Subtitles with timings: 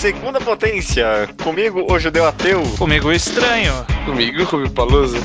[0.00, 1.28] Segunda Potência.
[1.44, 2.62] Comigo, o judeu ateu.
[2.78, 3.84] Comigo, o estranho.
[4.06, 5.18] Comigo, Rubio Palusa.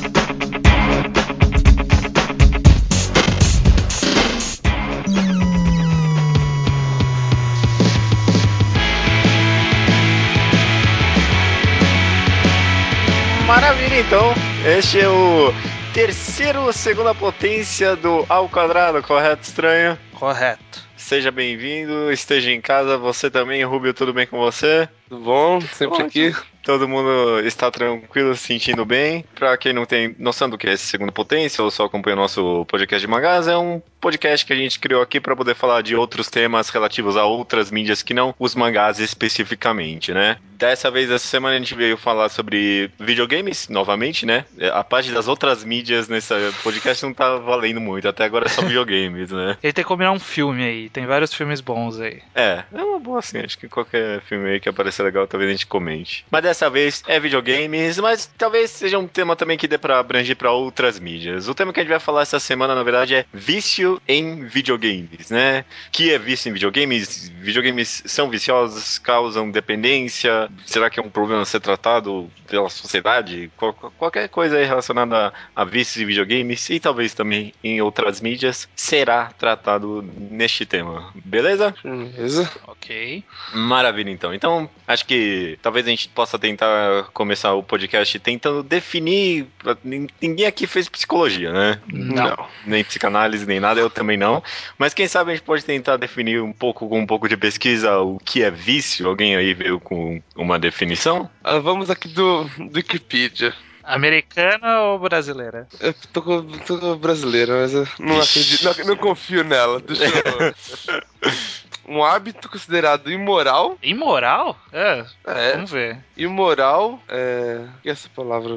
[13.46, 14.34] Maravilha, então.
[14.66, 15.54] Este é o
[15.94, 19.98] terceiro segunda potência do ao quadrado, correto, estranho?
[20.12, 20.85] Correto.
[21.06, 24.88] Seja bem-vindo, esteja em casa, você também, Rubio, tudo bem com você?
[25.08, 25.60] Tudo bom?
[25.60, 26.08] Sempre Ótimo.
[26.08, 26.36] aqui.
[26.64, 29.24] Todo mundo está tranquilo, se sentindo bem.
[29.32, 32.18] Pra quem não tem noção do que é esse Segunda Potência ou só acompanha o
[32.18, 35.80] nosso podcast de mangás, é um podcast que a gente criou aqui para poder falar
[35.80, 40.38] de outros temas relativos a outras mídias que não os mangás especificamente, né?
[40.56, 44.46] Dessa vez, essa semana, a gente veio falar sobre videogames, novamente, né?
[44.72, 48.62] A parte das outras mídias nesse podcast não tá valendo muito, até agora é só
[48.64, 49.58] videogames, né?
[49.62, 52.22] Ele tem que combinar um filme aí, tem vários filmes bons aí.
[52.34, 55.52] É, é uma boa assim, acho que qualquer filme aí que aparecer legal, talvez a
[55.52, 56.24] gente comente.
[56.30, 60.36] Mas dessa vez é videogames, mas talvez seja um tema também que dê pra abranger
[60.36, 61.48] pra outras mídias.
[61.48, 65.30] O tema que a gente vai falar essa semana, na verdade, é vício em videogames,
[65.30, 65.66] né?
[65.92, 67.28] Que é vício em videogames?
[67.28, 70.45] Videogames são viciosos, causam dependência?
[70.64, 73.50] Será que é um problema a ser tratado pela sociedade?
[73.56, 78.20] Qual- qualquer coisa aí relacionada a, a vícios em videogames e talvez também em outras
[78.20, 81.74] mídias será tratado neste tema, beleza?
[81.84, 82.50] Beleza?
[82.66, 83.22] Ok.
[83.54, 84.34] Maravilha, então.
[84.34, 89.46] Então, acho que talvez a gente possa tentar começar o podcast tentando definir.
[89.84, 91.80] nin- Ninguém aqui fez psicologia, né?
[91.92, 92.46] Não.
[92.66, 94.42] Nem psicanálise, nem nada, eu também não.
[94.78, 97.98] Mas quem sabe a gente pode tentar definir um pouco, com um pouco de pesquisa,
[97.98, 99.08] o que é vício.
[99.08, 101.28] Alguém aí veio com uma definição?
[101.42, 103.54] Ah, vamos aqui do, do Wikipedia.
[103.82, 105.68] Americana ou brasileira?
[105.78, 109.80] Eu tô com, tô com brasileira, mas eu não acredito, não, não confio nela.
[109.80, 111.30] Deixa eu...
[111.88, 113.78] Um hábito considerado imoral.
[113.82, 114.58] Imoral?
[114.72, 115.98] É, É, vamos ver.
[116.16, 117.00] imoral.
[117.08, 117.60] É.
[117.76, 118.56] O que é essa palavra?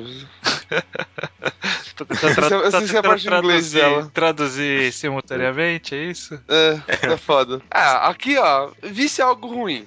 [2.71, 4.11] Sei se é a tentando parte em inglês traduzir, dela.
[4.13, 6.39] traduzir simultaneamente, é isso?
[6.47, 7.61] É, tá foda.
[7.69, 9.85] Ah, aqui ó, vício é algo ruim.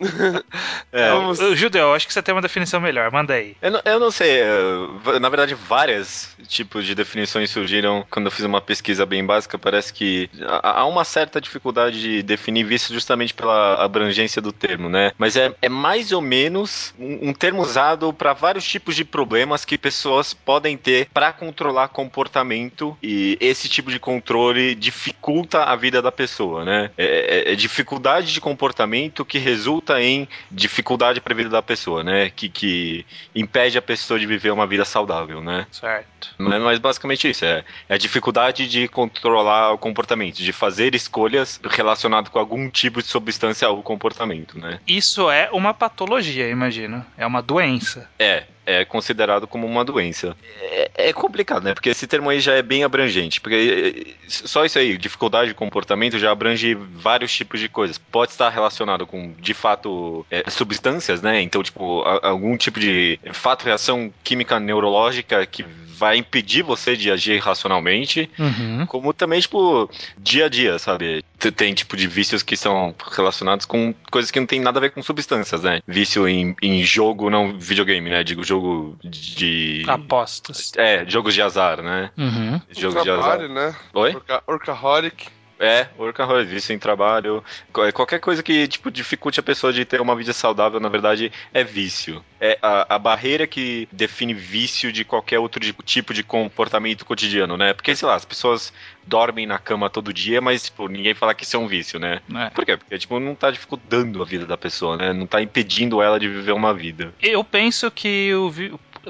[0.92, 1.10] É.
[1.10, 3.56] Vamos- Judeu, acho que você tem uma definição melhor, manda aí.
[3.60, 8.30] Eu não, eu não sei, eh, na verdade várias tipos de definições surgiram quando eu
[8.30, 10.30] fiz uma pesquisa bem básica, parece que
[10.62, 15.12] há há uma certa dificuldade de definir vício justamente pela abrangência do termo, né?
[15.18, 19.64] Mas é, é mais ou menos um, um termo usado para vários tipos de problemas
[19.64, 26.00] que pessoas podem ter para controlar comportamento e esse tipo de controle dificulta a vida
[26.02, 26.90] da pessoa, né?
[26.96, 32.02] É, é- é dificuldade de comportamento que resulta em dificuldade para a vida da pessoa,
[32.02, 32.30] né?
[32.30, 35.66] Que, que impede a pessoa de viver uma vida saudável, né?
[35.70, 36.28] Certo.
[36.38, 41.60] Mas, mas basicamente isso, é, é a dificuldade de controlar o comportamento, de fazer escolhas
[41.70, 44.80] relacionadas com algum tipo de substância ao comportamento, né?
[44.86, 47.04] Isso é uma patologia, imagino.
[47.16, 48.10] É uma doença.
[48.18, 50.36] É, é considerado como uma doença.
[50.60, 51.74] É, é complicado, né?
[51.74, 53.40] Porque esse termo aí já é bem abrangente.
[53.40, 57.98] Porque eh, só isso aí, dificuldade de comportamento, já abrange vários tipos de coisas.
[57.98, 61.40] Pode estar relacionado com, de fato, eh, substâncias, né?
[61.40, 65.64] Então, tipo, a- algum tipo de fato, reação química neurológica que
[65.96, 68.28] vai impedir você de agir racionalmente.
[68.38, 68.84] Uhum.
[68.86, 69.88] Como também, tipo,
[70.18, 71.24] dia a dia, sabe?
[71.56, 74.90] Tem tipo de vícios que são relacionados com coisas que não tem nada a ver
[74.90, 75.80] com substâncias, né?
[75.86, 78.24] Vício em, em jogo, não videogame, né?
[78.24, 78.53] Digo, jogo
[79.02, 79.84] de.
[79.86, 80.72] Apostas.
[80.76, 82.10] É, jogos de azar, né?
[82.16, 82.60] Uhum.
[82.70, 83.48] Jogos de azar.
[83.48, 83.74] Né?
[83.92, 84.14] Oi?
[84.14, 85.28] Orca Orcaholic.
[85.58, 87.42] É, workaholic, vício em trabalho.
[87.72, 91.30] Qual- Qualquer coisa que, tipo, dificulte a pessoa de ter uma vida saudável, na verdade,
[91.52, 92.24] é vício.
[92.40, 97.72] É a, a barreira que define vício de qualquer outro tipo de comportamento cotidiano, né?
[97.72, 98.72] Porque, sei lá, as pessoas
[99.06, 102.20] dormem na cama todo dia, mas, tipo, ninguém fala que isso é um vício, né?
[102.34, 102.50] É.
[102.50, 102.76] Por quê?
[102.76, 105.12] Porque, tipo, não tá dificultando a vida da pessoa, né?
[105.12, 107.14] Não tá impedindo ela de viver uma vida.
[107.22, 108.50] Eu penso que o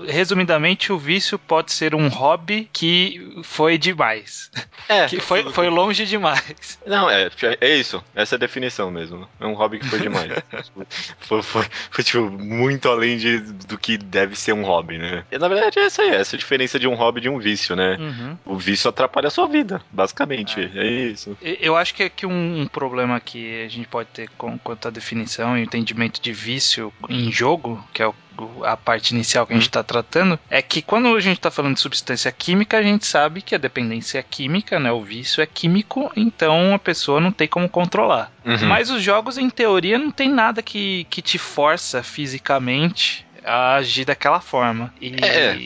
[0.08, 4.50] resumidamente o vício pode ser um hobby que foi demais,
[4.88, 6.78] É, que foi, foi longe demais.
[6.86, 7.30] Não, é,
[7.60, 8.02] é isso.
[8.14, 9.28] Essa é a definição mesmo.
[9.40, 10.32] É um hobby que foi demais.
[11.20, 15.24] Foi, foi, foi, tipo, muito além de, do que deve ser um hobby, né?
[15.30, 17.28] E, na verdade, é essa aí, essa é a diferença de um hobby e de
[17.28, 17.96] um vício, né?
[17.98, 18.38] Uhum.
[18.44, 20.60] O vício atrapalha a sua vida, basicamente.
[20.74, 21.36] É, isso.
[21.42, 24.88] E- Eu acho que aqui um, um problema que a gente pode ter com, quanto
[24.88, 28.14] à definição e entendimento de vício em jogo, que é o-
[28.64, 31.74] a parte inicial que a gente está tratando, é que quando a gente está falando
[31.74, 34.90] de substância química, a gente sabe que a dependência é química, né?
[34.92, 38.32] O vício é químico, então a pessoa não tem como controlar.
[38.44, 38.66] Uhum.
[38.66, 44.04] Mas os jogos, em teoria, não tem nada que, que te força fisicamente a agir
[44.06, 44.92] daquela forma.
[45.00, 45.58] E É.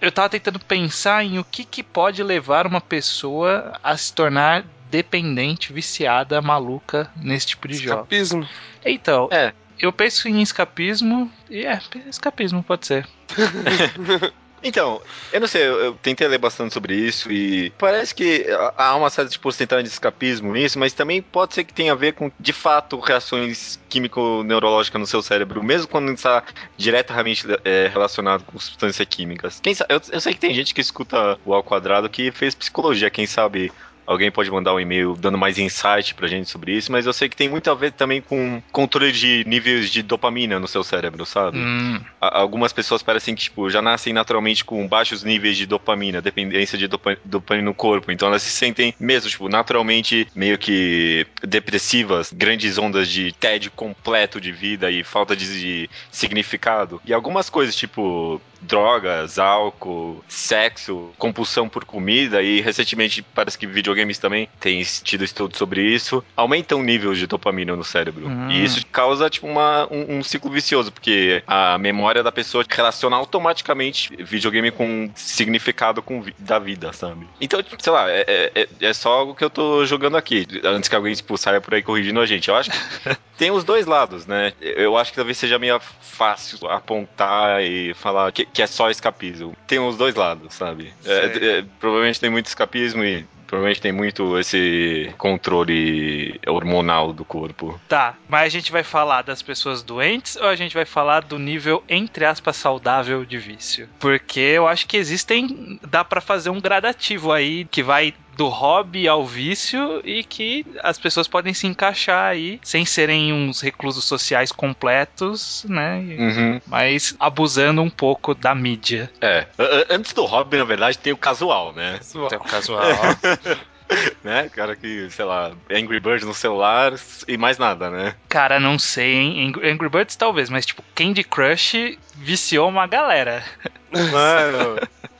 [0.00, 4.64] eu- tava tentando pensar em o que, que pode levar uma pessoa a se tornar
[4.90, 8.00] dependente, viciada, maluca nesse tipo de jogo.
[8.02, 8.48] Escapismo.
[8.84, 9.52] Então, É.
[9.78, 13.08] Eu penso em escapismo, e é, escapismo pode ser.
[14.64, 18.46] Então, eu não sei, eu, tentei ler bastante sobre isso e parece que
[18.78, 22.14] há uma certa porcentagem de escapismo nisso, mas também pode ser que tenha a ver
[22.14, 26.42] com, de fato, reações químico-neurológicas no seu cérebro, mesmo quando está
[26.78, 29.60] diretamente é, relacionado com substâncias químicas.
[29.60, 32.54] Quem sabe, eu, eu sei que tem gente que escuta o ao quadrado que fez
[32.54, 33.70] psicologia, quem sabe
[34.06, 37.28] Alguém pode mandar um e-mail dando mais insight pra gente sobre isso, mas eu sei
[37.28, 41.24] que tem muito a ver também com controle de níveis de dopamina no seu cérebro,
[41.24, 41.58] sabe?
[41.58, 42.00] Hum.
[42.20, 46.86] Algumas pessoas parecem que, tipo, já nascem naturalmente com baixos níveis de dopamina, dependência de
[46.86, 48.12] dopamina no corpo.
[48.12, 54.40] Então elas se sentem mesmo, tipo, naturalmente meio que depressivas, grandes ondas de tédio completo
[54.40, 57.00] de vida e falta de significado.
[57.04, 64.18] E algumas coisas, tipo, drogas, álcool, sexo, compulsão por comida e recentemente parece que videogames
[64.18, 68.26] também têm tido estudos sobre isso, aumentam o nível de dopamina no cérebro.
[68.26, 68.50] Hum.
[68.50, 73.16] E isso causa tipo uma, um, um, ciclo vicioso, porque a memória da pessoa relaciona
[73.16, 77.26] automaticamente videogame com significado com da vida, sabe?
[77.40, 80.88] Então, tipo, sei lá, é, é, é, só algo que eu tô jogando aqui, antes
[80.88, 82.48] que alguém tipo, saia por aí corrigindo a gente.
[82.48, 82.78] Eu acho que
[83.36, 84.52] tem os dois lados, né?
[84.60, 89.56] Eu acho que talvez seja meio fácil apontar e falar que, que é só escapismo.
[89.66, 90.92] Tem os dois lados, sabe?
[91.04, 97.80] É, é, provavelmente tem muito escapismo e provavelmente tem muito esse controle hormonal do corpo.
[97.88, 101.38] Tá, mas a gente vai falar das pessoas doentes ou a gente vai falar do
[101.38, 103.88] nível, entre aspas, saudável de vício?
[103.98, 105.78] Porque eu acho que existem.
[105.88, 110.98] dá para fazer um gradativo aí que vai do hobby ao vício e que as
[110.98, 115.98] pessoas podem se encaixar aí sem serem uns reclusos sociais completos, né?
[116.18, 116.60] Uhum.
[116.66, 119.10] Mas abusando um pouco da mídia.
[119.20, 119.46] É.
[119.90, 121.98] Antes do hobby, na verdade, tem o casual, né?
[122.28, 122.82] Tem o casual.
[124.22, 124.48] né?
[124.50, 126.94] Cara que, sei lá, Angry Birds no celular
[127.28, 128.14] e mais nada, né?
[128.28, 129.52] Cara, não sei, hein?
[129.62, 133.44] Angry Birds talvez, mas tipo, Candy Crush viciou uma galera.
[133.90, 134.80] Mano.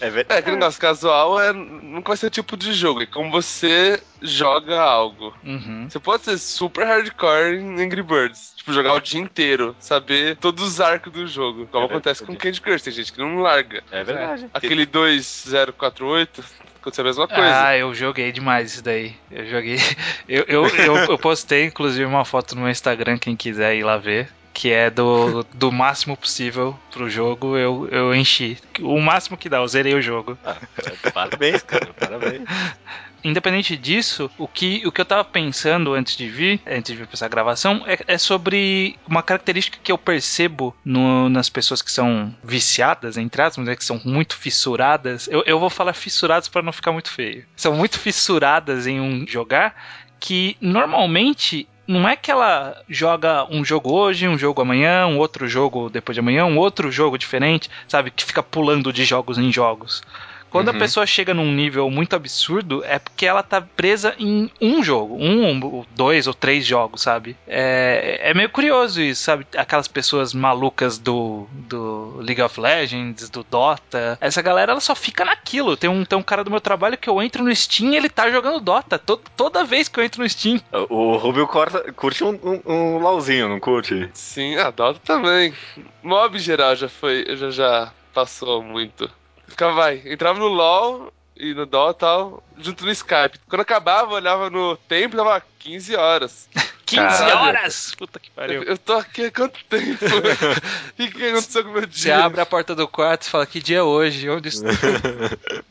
[0.00, 0.36] É verdade.
[0.36, 4.00] É, aquele negócio casual é, nunca vai ser o tipo de jogo, é como você
[4.22, 5.34] joga algo.
[5.44, 5.88] Uhum.
[5.88, 10.64] Você pode ser super hardcore em Angry Birds, tipo, jogar o dia inteiro, saber todos
[10.64, 13.82] os arcos do jogo, como é acontece com Candy Crush, tem gente que não larga.
[13.90, 14.46] É verdade.
[14.54, 16.44] Aquele 2048
[16.80, 17.66] aconteceu a mesma coisa.
[17.66, 19.14] Ah, eu joguei demais isso daí.
[19.30, 19.76] Eu joguei.
[20.28, 23.96] Eu, eu, eu, eu, postei, inclusive, uma foto no meu Instagram, quem quiser ir lá
[23.96, 24.28] ver
[24.60, 28.58] que é do, do máximo possível pro jogo, eu, eu enchi.
[28.80, 30.36] O máximo que dá, eu zerei o jogo.
[30.44, 30.58] Ah,
[31.14, 32.42] parabéns, cara, parabéns.
[33.24, 37.06] Independente disso, o que, o que eu tava pensando antes de vir, antes de vir
[37.06, 41.90] pra essa gravação, é, é sobre uma característica que eu percebo no, nas pessoas que
[41.90, 45.26] são viciadas, entre aspas, né, que são muito fissuradas.
[45.28, 47.46] Eu, eu vou falar fissuradas para não ficar muito feio.
[47.56, 49.74] São muito fissuradas em um jogar
[50.20, 55.48] que normalmente não é que ela joga um jogo hoje, um jogo amanhã, um outro
[55.48, 58.12] jogo depois de amanhã, um outro jogo diferente, sabe?
[58.12, 60.00] Que fica pulando de jogos em jogos.
[60.50, 60.76] Quando uhum.
[60.76, 65.16] a pessoa chega num nível muito absurdo, é porque ela tá presa em um jogo,
[65.16, 67.36] um, dois ou três jogos, sabe?
[67.46, 69.46] É, é meio curioso isso, sabe?
[69.56, 74.18] Aquelas pessoas malucas do, do League of Legends, do Dota.
[74.20, 75.76] Essa galera, ela só fica naquilo.
[75.76, 78.08] Tem um, tem um cara do meu trabalho que eu entro no Steam e ele
[78.08, 78.98] tá jogando Dota.
[78.98, 80.60] Todo, toda vez que eu entro no Steam.
[80.88, 84.10] O Rubio corta, curte um, um, um LOLzinho, não curte?
[84.12, 85.54] Sim, a Dota também.
[86.02, 89.10] Mob geral já foi, já, já passou muito.
[89.50, 93.38] Ficava, vai, entrava no LoL e no Dota e tal, junto no Skype.
[93.48, 96.48] Quando acabava, olhava no tempo, tava 15 horas.
[96.90, 97.38] 15 Caralho.
[97.38, 97.94] horas!
[97.96, 98.62] Puta que pariu.
[98.62, 100.04] Eu, eu tô aqui há quanto tempo?
[100.04, 102.02] o que, que aconteceu com o meu dia?
[102.02, 104.28] Você abre a porta do quarto e fala, que dia é hoje?
[104.28, 104.68] Onde estou?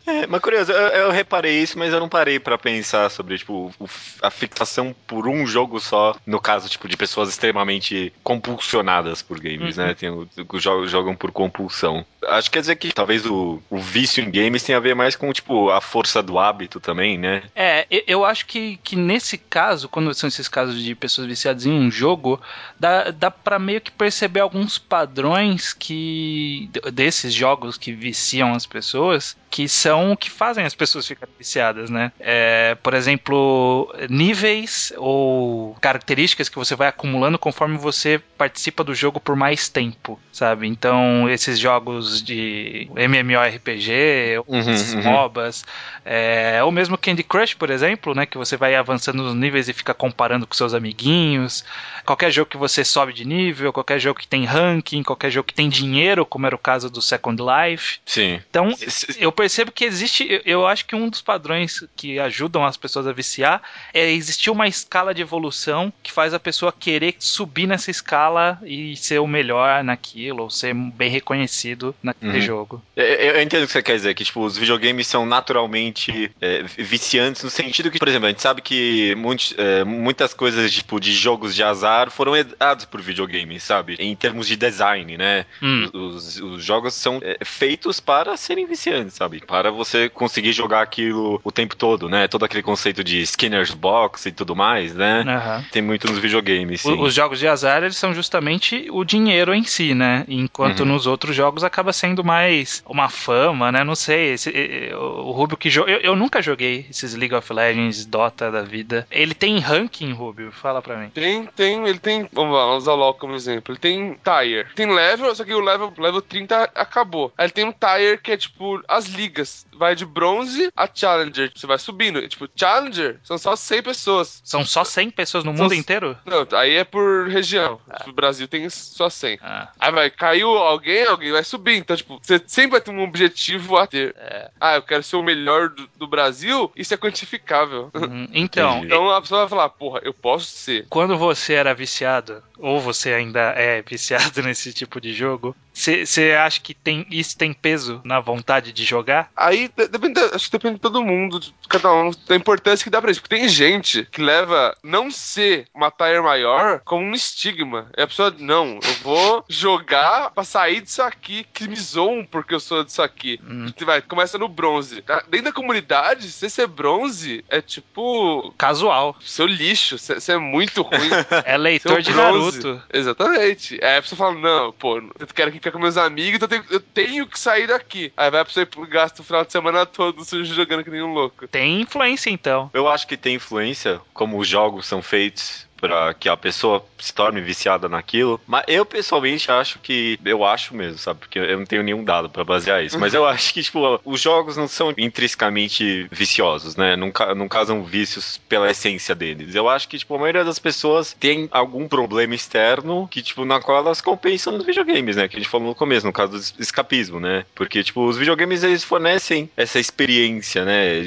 [0.08, 3.74] é, mas curioso, eu, eu, reparei isso, mas eu não parei para pensar sobre, tipo,
[3.78, 3.90] o,
[4.22, 9.76] a fixação por um jogo só, no caso, tipo, de pessoas extremamente compulsionadas por games,
[9.76, 9.84] né?
[9.84, 9.90] uhum.
[9.90, 9.96] né?
[9.96, 12.06] Tem, jogam, jogam por compulsão.
[12.28, 15.16] Acho que quer dizer que talvez o, o vício em games tenha a ver mais
[15.16, 17.44] com, tipo, a força do hábito também, né?
[17.56, 21.72] É, eu acho que, que nesse caso, quando são esses casos de pessoas viciadas em
[21.72, 22.40] um jogo,
[22.80, 29.36] dá, dá para meio que perceber alguns padrões que desses jogos que viciam as pessoas,
[29.50, 32.12] que são o que fazem as pessoas ficarem viciadas, né?
[32.20, 39.20] É, por exemplo, níveis ou características que você vai acumulando conforme você participa do jogo
[39.20, 40.68] por mais tempo, sabe?
[40.68, 45.04] Então, esses jogos de MMORPG, uhum, uhum.
[45.04, 45.66] MOBAs,
[46.06, 48.26] é, ou mesmo Candy Crush, por exemplo, né?
[48.26, 51.64] Que você vai avançando nos níveis e fica comparando com seus amiguinhos amiguinhos,
[52.06, 55.54] qualquer jogo que você sobe de nível, qualquer jogo que tem ranking, qualquer jogo que
[55.54, 58.00] tem dinheiro, como era o caso do Second Life.
[58.06, 58.42] Sim.
[58.50, 58.70] Então,
[59.18, 63.14] eu percebo que existe, eu acho que um dos padrões que ajudam as pessoas a
[63.14, 63.62] viciar
[63.94, 68.98] é existir uma escala de evolução que faz a pessoa querer subir nessa escala e
[68.98, 72.42] ser o melhor naquilo, ou ser bem reconhecido naquele uhum.
[72.42, 72.84] jogo.
[72.98, 76.64] Eu, eu, entendo o que você quer dizer, que tipo, os videogames são naturalmente é,
[76.64, 81.00] viciantes no sentido que, por exemplo, a gente sabe que muitos, é, muitas coisas tipo,
[81.00, 83.96] de jogos de azar foram herdados por videogames, sabe?
[84.00, 85.46] Em termos de design, né?
[85.62, 85.90] Hum.
[85.94, 89.29] Os, os, jogos são é, feitos para serem viciantes, sabe?
[89.46, 92.28] Para você conseguir jogar aquilo o tempo todo, né?
[92.28, 95.22] Todo aquele conceito de Skinner's Box e tudo mais, né?
[95.22, 95.64] Uhum.
[95.72, 96.82] Tem muito nos videogames.
[96.82, 97.00] Sim.
[97.00, 100.26] Os jogos de azar, eles são justamente o dinheiro em si, né?
[100.28, 100.88] Enquanto uhum.
[100.88, 103.84] nos outros jogos acaba sendo mais uma fama, né?
[103.84, 104.34] Não sei.
[104.34, 104.50] Esse,
[104.96, 105.92] o Rubio que joga.
[105.92, 109.08] Eu, eu, nunca joguei esses League of Legends, Dota da vida.
[109.12, 110.52] Ele tem ranking, Rubio?
[110.52, 111.10] Fala pra mim.
[111.10, 111.88] Tem, tem.
[111.88, 112.28] Ele tem.
[112.32, 113.74] Vamos lá, vamos usar o LoL como exemplo.
[113.74, 114.68] Ele tem Tire.
[114.76, 117.32] Tem level, só que o level, level 30 acabou.
[117.38, 119.66] Aí ele tem um Tire que é tipo as ligas.
[119.76, 121.52] Vai de bronze a Challenger.
[121.54, 122.26] Você vai subindo.
[122.28, 124.42] Tipo, Challenger são só 100 pessoas.
[124.44, 125.64] São só 100 pessoas no são...
[125.64, 126.18] mundo inteiro?
[126.26, 127.80] Não, aí é por região.
[127.90, 128.06] Ah.
[128.08, 129.40] O Brasil tem só 100.
[129.42, 129.70] Ah.
[129.80, 131.78] Aí vai, caiu alguém, alguém vai subir.
[131.78, 134.16] Então, tipo, você sempre vai ter um objetivo a ter.
[134.18, 134.50] É.
[134.60, 136.72] Ah, eu quero ser o melhor do, do Brasil.
[136.76, 137.92] Isso é quantificável.
[137.94, 138.28] Uhum.
[138.34, 138.84] Então.
[138.84, 140.86] então a pessoa vai falar, porra, eu posso ser.
[140.90, 146.60] Quando você era viciado, ou você ainda é viciado nesse tipo de jogo, você acha
[146.60, 149.09] que tem, isso tem peso na vontade de jogar?
[149.36, 153.02] Aí depende, acho que depende de todo mundo, de cada um, da importância que dá
[153.02, 153.22] pra isso.
[153.22, 157.90] Porque tem gente que leva não ser uma tire maior como um estigma.
[157.96, 162.54] É a pessoa, não, eu vou jogar pra sair disso aqui, que me zoam porque
[162.54, 163.40] eu sou disso aqui.
[163.44, 163.68] Hum.
[163.86, 165.02] Vai, começa no bronze.
[165.02, 165.24] Tá?
[165.28, 168.54] Dentro da comunidade, você ser bronze é tipo.
[168.58, 169.16] Casual.
[169.22, 171.10] Seu lixo, você é muito ruim.
[171.46, 172.82] é leitor de Naruto.
[172.92, 173.80] Exatamente.
[173.84, 176.50] Aí a pessoa fala, não, pô, eu quero que ficar com meus amigos, então eu
[176.50, 178.12] tenho, eu tenho que sair daqui.
[178.16, 178.66] Aí vai pra você
[179.00, 181.48] gasta o final de semana todo sujo jogando que nem um louco.
[181.48, 182.70] Tem influência, então.
[182.74, 187.14] Eu acho que tem influência, como os jogos são feitos para que a pessoa se
[187.14, 188.40] torne viciada naquilo.
[188.46, 191.22] Mas eu pessoalmente acho que eu acho mesmo, sabe?
[191.22, 193.00] Porque eu não tenho nenhum dado para basear isso.
[193.00, 196.96] Mas eu acho que tipo os jogos não são intrinsecamente viciosos, né?
[196.96, 199.56] Não, não causam vícios pela essência deles.
[199.56, 203.60] Eu acho que tipo a maioria das pessoas tem algum problema externo que tipo na
[203.60, 205.28] qual elas compensam nos videogames, né?
[205.28, 207.46] Que a gente falou no começo, no caso do escapismo, né?
[207.56, 211.06] Porque tipo os videogames eles fornecem essa experiência, né?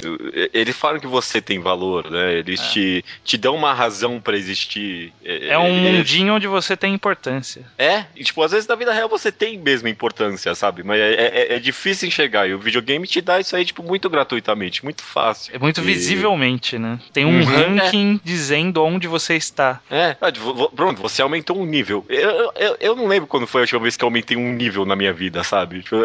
[0.53, 2.33] Eles falam que você tem valor, né?
[2.33, 2.69] Eles é.
[2.69, 5.13] te, te dão uma razão para existir existir.
[5.23, 7.63] É, é um é, mundinho onde você tem importância.
[7.77, 10.83] É, e, tipo, às vezes na vida real você tem mesmo importância, sabe?
[10.83, 12.47] Mas é, é, é, difícil enxergar.
[12.47, 15.55] E o videogame te dá isso aí, tipo, muito gratuitamente, muito fácil.
[15.55, 15.83] É muito e...
[15.83, 16.99] visivelmente, né?
[17.11, 19.81] Tem um uhum, ranking dizendo onde você está.
[19.89, 20.31] É, ah,
[20.75, 22.05] pronto, você aumentou um nível.
[22.09, 24.85] Eu, eu, eu não lembro quando foi a última vez que eu aumentei um nível
[24.85, 25.81] na minha vida, sabe?
[25.83, 25.97] Tipo,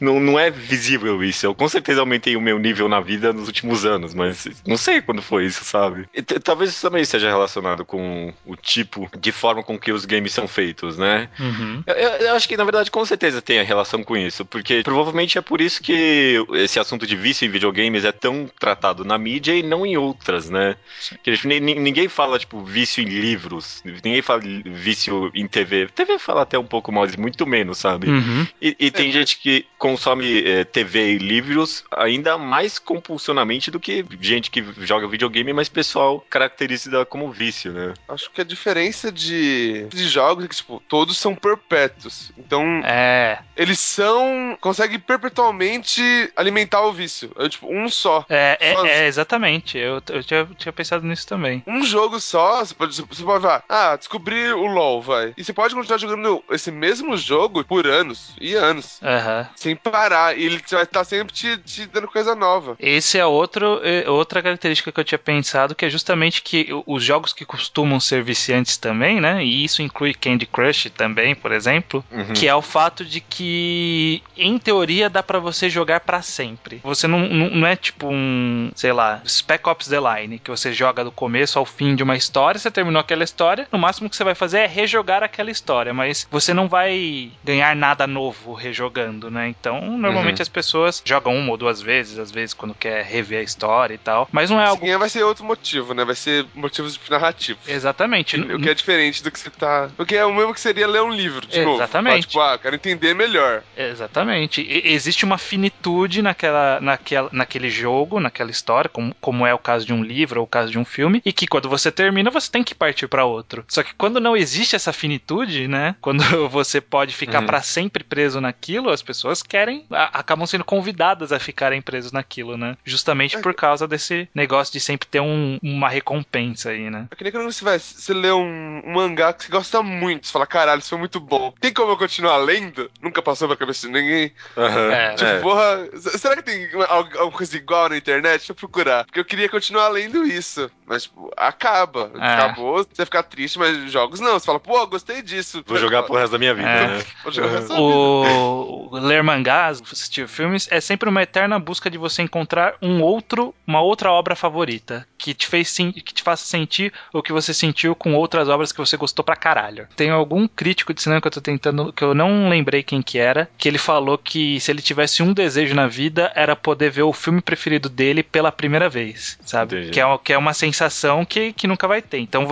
[0.00, 1.46] não, não é visível isso.
[1.46, 5.00] Eu com certeza aumentei o meu nível na vida nos últimos anos, mas não sei
[5.00, 6.06] quando foi isso, sabe?
[6.14, 10.32] E, talvez isso também seja relacionado com o tipo de forma com que os games
[10.32, 11.28] são feitos, né?
[11.38, 11.84] Uhum.
[11.86, 15.36] Eu, eu, acho que, na verdade, com certeza tem a relação com isso, porque provavelmente
[15.36, 19.54] é por isso que esse assunto de vício em videogames é tão tratado na mídia
[19.54, 20.74] e não em outras, né?
[21.22, 25.88] Que, tipo, ninguém fala, tipo, vício em livros, ninguém fala vício em TV.
[25.88, 28.08] TV fala até um pouco mais, muito menos, sabe?
[28.08, 28.46] Uhum.
[28.60, 29.12] E, e, tem é.
[29.12, 35.06] gente que consome é, TV e livros ainda mais compulsionamente do que gente que joga
[35.06, 37.81] videogame, mas pessoal caracteriza como vício, né?
[37.88, 37.94] Né?
[38.08, 42.32] Acho que a diferença de, de jogos é que, tipo, todos são perpétuos.
[42.38, 43.38] Então, é.
[43.56, 44.56] eles são.
[44.60, 46.02] conseguem perpetualmente
[46.36, 47.32] alimentar o vício.
[47.38, 48.24] É, tipo, um só.
[48.28, 49.78] É, é, é exatamente.
[49.78, 51.62] Eu, eu tinha, tinha, pensado nisso também.
[51.66, 55.34] Um jogo só, você pode, você pode falar, ah, descobrir o LoL, vai.
[55.36, 59.00] E você pode continuar jogando esse mesmo jogo por anos e anos.
[59.02, 59.46] Uhum.
[59.56, 60.36] Sem parar.
[60.36, 62.76] E ele vai estar sempre te, te dando coisa nova.
[62.78, 67.02] Esse é outro, é outra característica que eu tinha pensado, que é justamente que os
[67.02, 69.42] jogos que costumam costumam ser viciantes também, né?
[69.42, 72.34] E isso inclui Candy Crush também, por exemplo, uhum.
[72.34, 76.80] que é o fato de que, em teoria, dá para você jogar para sempre.
[76.84, 80.70] Você não, não, não, é tipo um, sei lá, Spec Ops The Line, que você
[80.70, 84.16] joga do começo ao fim de uma história, você terminou aquela história, no máximo que
[84.16, 89.30] você vai fazer é rejogar aquela história, mas você não vai ganhar nada novo rejogando,
[89.30, 89.48] né?
[89.48, 90.42] Então, normalmente uhum.
[90.42, 93.98] as pessoas jogam uma ou duas vezes, às vezes quando quer rever a história e
[93.98, 94.84] tal, mas não é algo.
[94.84, 96.04] Sim, vai ser outro motivo, né?
[96.04, 98.40] Vai ser motivos narrativos Exatamente.
[98.40, 99.90] O que é diferente do que você tá.
[99.98, 102.14] O que é o mesmo que seria ler um livro, de Exatamente.
[102.14, 102.26] Novo.
[102.28, 103.62] Tipo, ah, quero entender melhor.
[103.76, 104.62] Exatamente.
[104.62, 109.86] E, existe uma finitude naquela, naquela, naquele jogo, naquela história, como, como é o caso
[109.86, 112.50] de um livro ou o caso de um filme, e que quando você termina, você
[112.50, 113.64] tem que partir para outro.
[113.68, 115.94] Só que quando não existe essa finitude, né?
[116.02, 117.46] Quando você pode ficar uhum.
[117.46, 122.56] para sempre preso naquilo, as pessoas querem, a, acabam sendo convidadas a ficarem presos naquilo,
[122.56, 122.76] né?
[122.84, 127.06] Justamente por causa desse negócio de sempre ter um, uma recompensa aí, né?
[127.10, 130.26] É que nem quando você vai, você lê um, um, mangá que você gosta muito,
[130.26, 131.52] você fala, caralho, isso foi muito bom.
[131.60, 132.90] Tem como eu continuar lendo?
[133.00, 134.32] Nunca passou pra cabeça de ninguém.
[134.56, 134.90] Uhum.
[134.90, 135.40] É, tipo, é.
[135.40, 138.38] porra, será que tem alguma coisa igual na internet?
[138.38, 139.04] Deixa eu procurar.
[139.04, 140.70] Porque eu queria continuar lendo isso.
[140.86, 142.10] Mas, tipo, acaba.
[142.14, 142.34] É.
[142.34, 144.38] Acabou, você ficar triste, mas jogos não.
[144.38, 145.62] Você fala, pô, gostei disso.
[145.66, 146.86] Vou jogar pro resto da minha vida, é.
[146.86, 147.04] né?
[147.22, 148.88] Vou jogar pro resto o...
[148.90, 149.06] da vida.
[149.06, 153.80] Ler mangás, assistir filmes, é sempre uma eterna busca de você encontrar um outro, uma
[153.80, 158.14] outra obra favorita que te fez que te faça sentir o que você sentiu com
[158.14, 159.86] outras obras que você gostou pra caralho.
[159.94, 163.18] Tem algum crítico de cinema que eu tô tentando, que eu não lembrei quem que
[163.18, 167.02] era, que ele falou que se ele tivesse um desejo na vida era poder ver
[167.02, 169.90] o filme preferido dele pela primeira vez, sabe?
[169.90, 172.18] Que é, que é uma sensação que, que nunca vai ter.
[172.18, 172.46] Então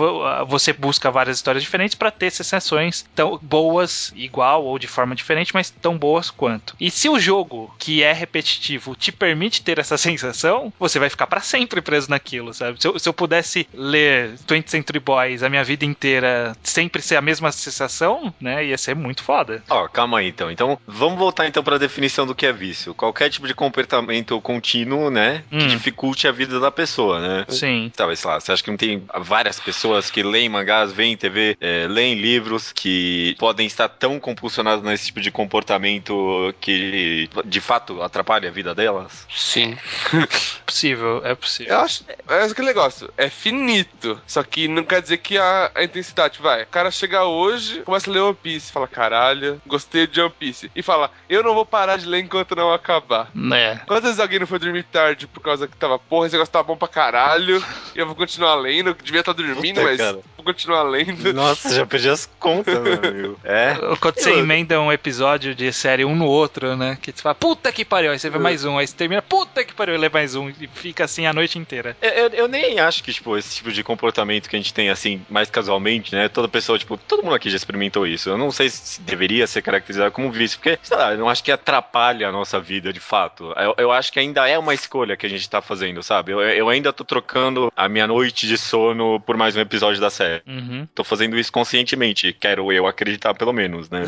[0.47, 5.53] você busca várias histórias diferentes para ter sensações tão boas, igual ou de forma diferente,
[5.53, 6.75] mas tão boas quanto.
[6.79, 11.27] E se o jogo, que é repetitivo, te permite ter essa sensação, você vai ficar
[11.27, 12.81] para sempre preso naquilo, sabe?
[12.81, 17.15] Se eu, se eu pudesse ler 20th Century Boys a minha vida inteira, sempre ser
[17.15, 18.65] a mesma sensação, né?
[18.65, 19.63] Ia ser muito foda.
[19.69, 20.51] Ó, oh, calma aí então.
[20.51, 22.93] Então, vamos voltar então para a definição do que é vício.
[22.93, 25.59] Qualquer tipo de comportamento contínuo, né, hum.
[25.59, 27.45] que dificulte a vida da pessoa, né?
[27.49, 27.91] Sim.
[27.95, 31.57] Talvez, sei lá, você acha que não tem várias pessoas que leem mangás, veem TV,
[31.59, 38.01] é, leem livros que podem estar tão compulsionadas nesse tipo de comportamento que de fato
[38.01, 39.25] atrapalha a vida delas?
[39.33, 39.77] Sim.
[40.65, 41.73] possível, é possível.
[41.73, 42.03] Eu acho.
[42.27, 44.19] É aquele negócio, é finito.
[44.25, 46.63] Só que não quer dizer que a, a intensidade vai.
[46.63, 50.71] O cara chega hoje, começa a ler One Piece, fala, caralho, gostei de One Piece.
[50.75, 53.29] E fala, eu não vou parar de ler enquanto não acabar.
[53.33, 53.81] Né.
[53.87, 56.63] Quantas vezes alguém não foi dormir tarde por causa que tava, porra, esse negócio tá
[56.63, 57.63] bom pra caralho,
[57.95, 60.19] e eu vou continuar lendo, devia estar tá dormindo, Puta, mas cara.
[60.35, 61.33] vou continuar lendo.
[61.33, 63.39] Nossa, já perdi as contas, meu amigo.
[63.43, 63.75] É.
[63.99, 66.97] Quando você emenda um episódio de série um no outro, né?
[67.01, 69.63] Que você fala, puta que pariu, aí você vê mais um, aí você termina, puta
[69.63, 71.95] que pariu, lê mais um, e fica assim a noite inteira.
[72.01, 74.89] Eu, eu, eu nem acho que, tipo, esse tipo de comportamento que a gente tem,
[74.89, 76.27] assim, mais casualmente, né?
[76.27, 78.29] Toda pessoa, tipo, todo mundo aqui já experimentou isso.
[78.29, 81.43] Eu não sei se deveria ser caracterizado como vício, porque, sei lá, eu não acho
[81.43, 83.53] que atrapalha a nossa vida, de fato.
[83.55, 86.31] Eu, eu acho que ainda é uma escolha que a gente tá fazendo, sabe?
[86.31, 90.09] Eu, eu ainda tô trocando a minha noite de sono por mais um episódio da
[90.09, 90.41] série.
[90.47, 90.87] Uhum.
[90.93, 94.03] Tô fazendo isso conscientemente, quero eu acreditar, pelo menos, né?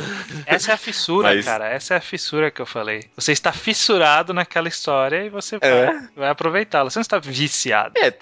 [0.45, 1.45] Essa é a fissura, Mas...
[1.45, 1.69] cara.
[1.69, 3.05] Essa é a fissura que eu falei.
[3.15, 5.85] Você está fissurado naquela história e você é.
[5.85, 6.89] vai, vai aproveitá-la.
[6.89, 7.93] Você não está viciado.
[7.97, 8.12] É,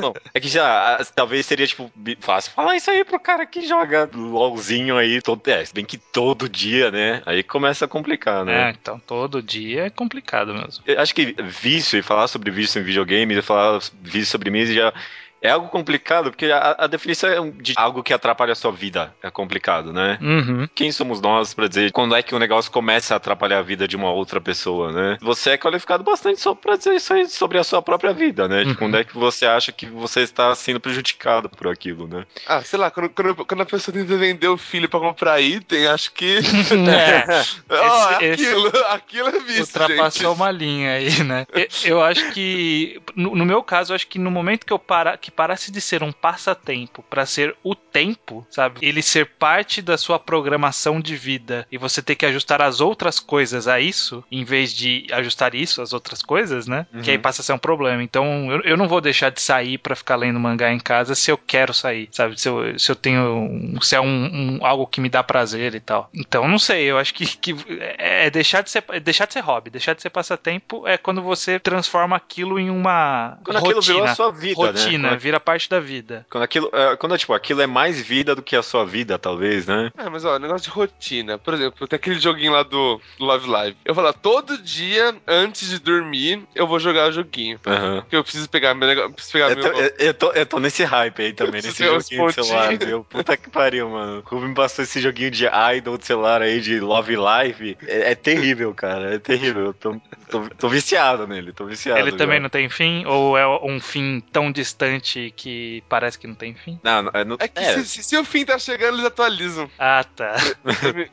[0.00, 4.08] não, é que já, talvez seria, tipo, fácil falar isso aí pro cara que joga
[4.14, 7.22] LOLzinho aí, todo, é, se bem que todo dia, né?
[7.26, 8.68] Aí começa a complicar, né?
[8.68, 10.82] É, então todo dia é complicado mesmo.
[10.86, 14.66] Eu acho que vício, e falar sobre vício em videogames, e falar vício sobre mim
[14.66, 14.92] já
[15.40, 19.30] é algo complicado, porque a, a, definição de algo que atrapalha a sua vida é
[19.30, 20.18] complicado, né?
[20.20, 20.68] Uhum.
[20.74, 23.86] Quem somos nós para dizer quando é que o negócio começa a atrapalhar a vida
[23.86, 25.18] de uma outra pessoa, né?
[25.20, 28.62] Você é qualificado bastante só pra dizer isso aí sobre a sua própria vida, né?
[28.62, 28.68] Uhum.
[28.68, 32.26] De quando é que você acha que você está sendo prejudicado por aquilo, né?
[32.46, 35.86] Ah, sei lá, quando, quando, quando a pessoa tenta vender o filho para comprar item,
[35.86, 36.38] acho que.
[36.88, 37.24] é.
[37.68, 39.60] oh, esse, aquilo, esse aquilo é vício.
[39.62, 40.40] Ultrapassou gente.
[40.40, 41.46] uma linha aí, né?
[41.52, 43.00] Eu, eu acho que.
[43.14, 45.80] No, no, meu caso, eu acho que no momento que eu parar que parasse de
[45.80, 48.80] ser um passatempo para ser o tempo, sabe?
[48.80, 53.20] Ele ser parte da sua programação de vida e você ter que ajustar as outras
[53.20, 56.86] coisas a isso, em vez de ajustar isso às outras coisas, né?
[56.92, 57.02] Uhum.
[57.02, 58.02] Que aí passa a ser um problema.
[58.02, 61.30] Então eu, eu não vou deixar de sair para ficar lendo mangá em casa se
[61.30, 62.40] eu quero sair, sabe?
[62.40, 63.78] Se eu, se eu tenho.
[63.82, 66.08] Se é um, um algo que me dá prazer e tal.
[66.14, 67.54] Então não sei, eu acho que, que
[67.98, 70.96] é, é deixar de ser é deixar de ser hobby, deixar de ser passatempo é
[70.96, 74.68] quando você transforma aquilo em uma quando rotina, aquilo virou a sua vida, né?
[74.68, 75.16] rotina, né?
[75.18, 76.26] Vira parte da vida.
[76.30, 79.66] Quando aquilo, é, quando tipo, aquilo é mais vida do que a sua vida, talvez,
[79.66, 79.90] né?
[79.96, 81.38] É, mas ó, negócio de rotina.
[81.38, 83.76] Por exemplo, tem aquele joguinho lá do Love Live.
[83.84, 87.58] Eu falo, todo dia, antes de dormir, eu vou jogar o joguinho.
[87.66, 88.00] Uhum.
[88.02, 89.12] Porque eu preciso pegar meu negócio.
[89.12, 89.72] Preciso pegar eu, meu...
[89.72, 93.04] tô, eu, eu, tô, eu tô nesse hype aí também, nesse joguinho de celular, viu?
[93.04, 94.22] Puta que pariu, mano.
[94.24, 97.76] O Ruben passou esse joguinho de idol de celular aí, de Love Live.
[97.86, 99.14] É, é terrível, cara.
[99.14, 99.66] É terrível.
[99.66, 101.98] Eu tô, tô, tô viciado nele, tô viciado.
[101.98, 102.16] Ele já.
[102.16, 103.04] também não tem fim?
[103.06, 106.78] Ou é um fim tão distante Que parece que não tem fim?
[106.82, 107.82] Não, não, é, não, é que é.
[107.82, 109.70] Se, se, o fim tá chegando, eles atualizam.
[109.78, 110.36] Ah, tá.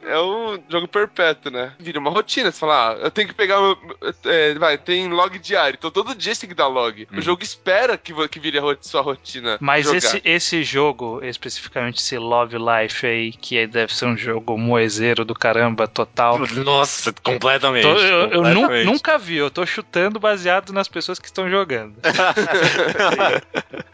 [0.04, 1.74] É um jogo perpétuo, né?
[1.80, 2.52] Vira uma rotina.
[2.52, 3.58] Você fala, ah, eu tenho que pegar.
[4.26, 5.76] É, vai, tem log diário.
[5.78, 7.08] Então todo dia você tem que dar log.
[7.12, 7.18] Hum.
[7.18, 9.58] O jogo espera que, que vire a sua rotina.
[9.60, 15.26] Mas esse, esse jogo, especificamente esse Love Life aí, que deve ser um jogo moezeiro
[15.26, 16.40] do caramba, total.
[16.40, 17.84] Nossa, completamente.
[17.84, 18.86] Tô, eu, completamente.
[18.86, 21.96] eu nunca vi, eu tô chutando baseado nas pessoas que estão jogando.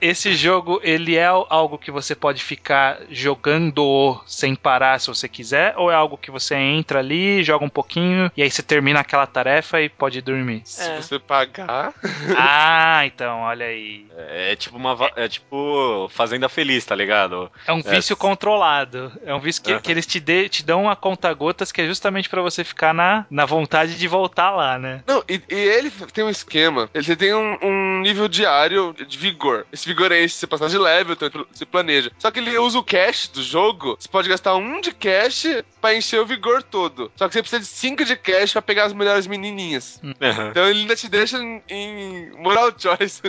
[0.00, 5.74] esse jogo, ele é algo que você pode ficar jogando sem parar se você quiser,
[5.76, 9.26] ou é algo que você entra ali, joga um pouquinho e aí você termina aquela
[9.26, 10.62] tarefa e pode dormir?
[10.64, 10.96] Se é.
[10.96, 11.92] você pagar.
[12.36, 14.06] Ah, então, olha aí.
[14.16, 17.50] É, é tipo uma é tipo fazenda feliz, tá ligado?
[17.66, 18.16] É um vício é.
[18.16, 19.12] controlado.
[19.24, 21.86] É um vício que, que eles te, de, te dão uma conta gotas que é
[21.86, 25.02] justamente para você ficar na, na vontade de voltar lá, né?
[25.06, 26.88] Não, e, e ele tem um esquema.
[26.94, 29.66] Ele tem um, um, nível diário de vigor.
[29.72, 32.12] Esse vigor é esse, você passar de level, então você planeja.
[32.18, 33.96] Só que ele usa o cash do jogo.
[33.98, 35.46] Você pode gastar um de cash
[35.80, 37.10] para encher o vigor todo.
[37.16, 39.98] Só que você precisa de cinco de cash para pegar as melhores menininhas.
[40.02, 40.12] Uhum.
[40.50, 43.22] Então ele ainda te deixa em, em moral choice.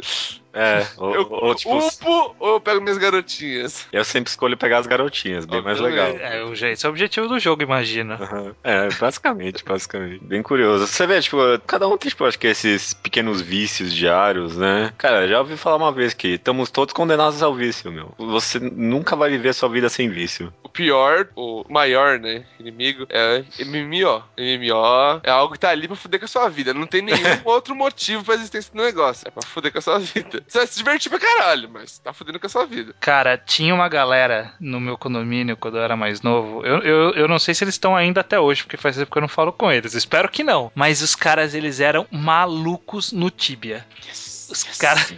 [0.53, 1.77] É, ou, eu ou, tipo.
[1.77, 3.87] Upo ou eu pego minhas garotinhas?
[3.91, 6.07] Eu sempre escolho pegar as garotinhas, bem mais legal.
[6.07, 8.17] É, o jeito, esse é o objetivo do jogo, imagina.
[8.19, 8.53] Uhum.
[8.63, 10.23] É, basicamente, basicamente.
[10.23, 10.87] Bem curioso.
[10.87, 14.93] Você vê, tipo, cada um tem, tipo, acho que esses pequenos vícios diários, né?
[14.97, 18.13] Cara, já ouvi falar uma vez que estamos todos condenados ao vício, meu.
[18.17, 20.53] Você nunca vai viver a sua vida sem vício.
[20.63, 24.23] O pior, o maior, né, inimigo é MMO.
[24.37, 26.73] MMO é algo que tá ali pra fuder com a sua vida.
[26.73, 29.27] Não tem nenhum outro motivo pra existência do negócio.
[29.27, 30.40] É pra fuder com a sua vida.
[30.47, 32.93] Você vai se divertir pra caralho, mas tá fudendo com a sua vida.
[32.99, 36.65] Cara, tinha uma galera no meu condomínio quando eu era mais novo.
[36.65, 39.17] Eu, eu, eu não sei se eles estão ainda até hoje, porque faz tempo que
[39.17, 39.93] eu não falo com eles.
[39.93, 40.71] Espero que não.
[40.75, 43.85] Mas os caras, eles eram malucos no Tibia.
[44.07, 44.77] Yes, os yes.
[44.77, 45.13] caras.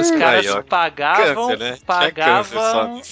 [0.00, 1.78] Os caras Aí, pagavam, câncer, né?
[1.86, 3.02] pagavam.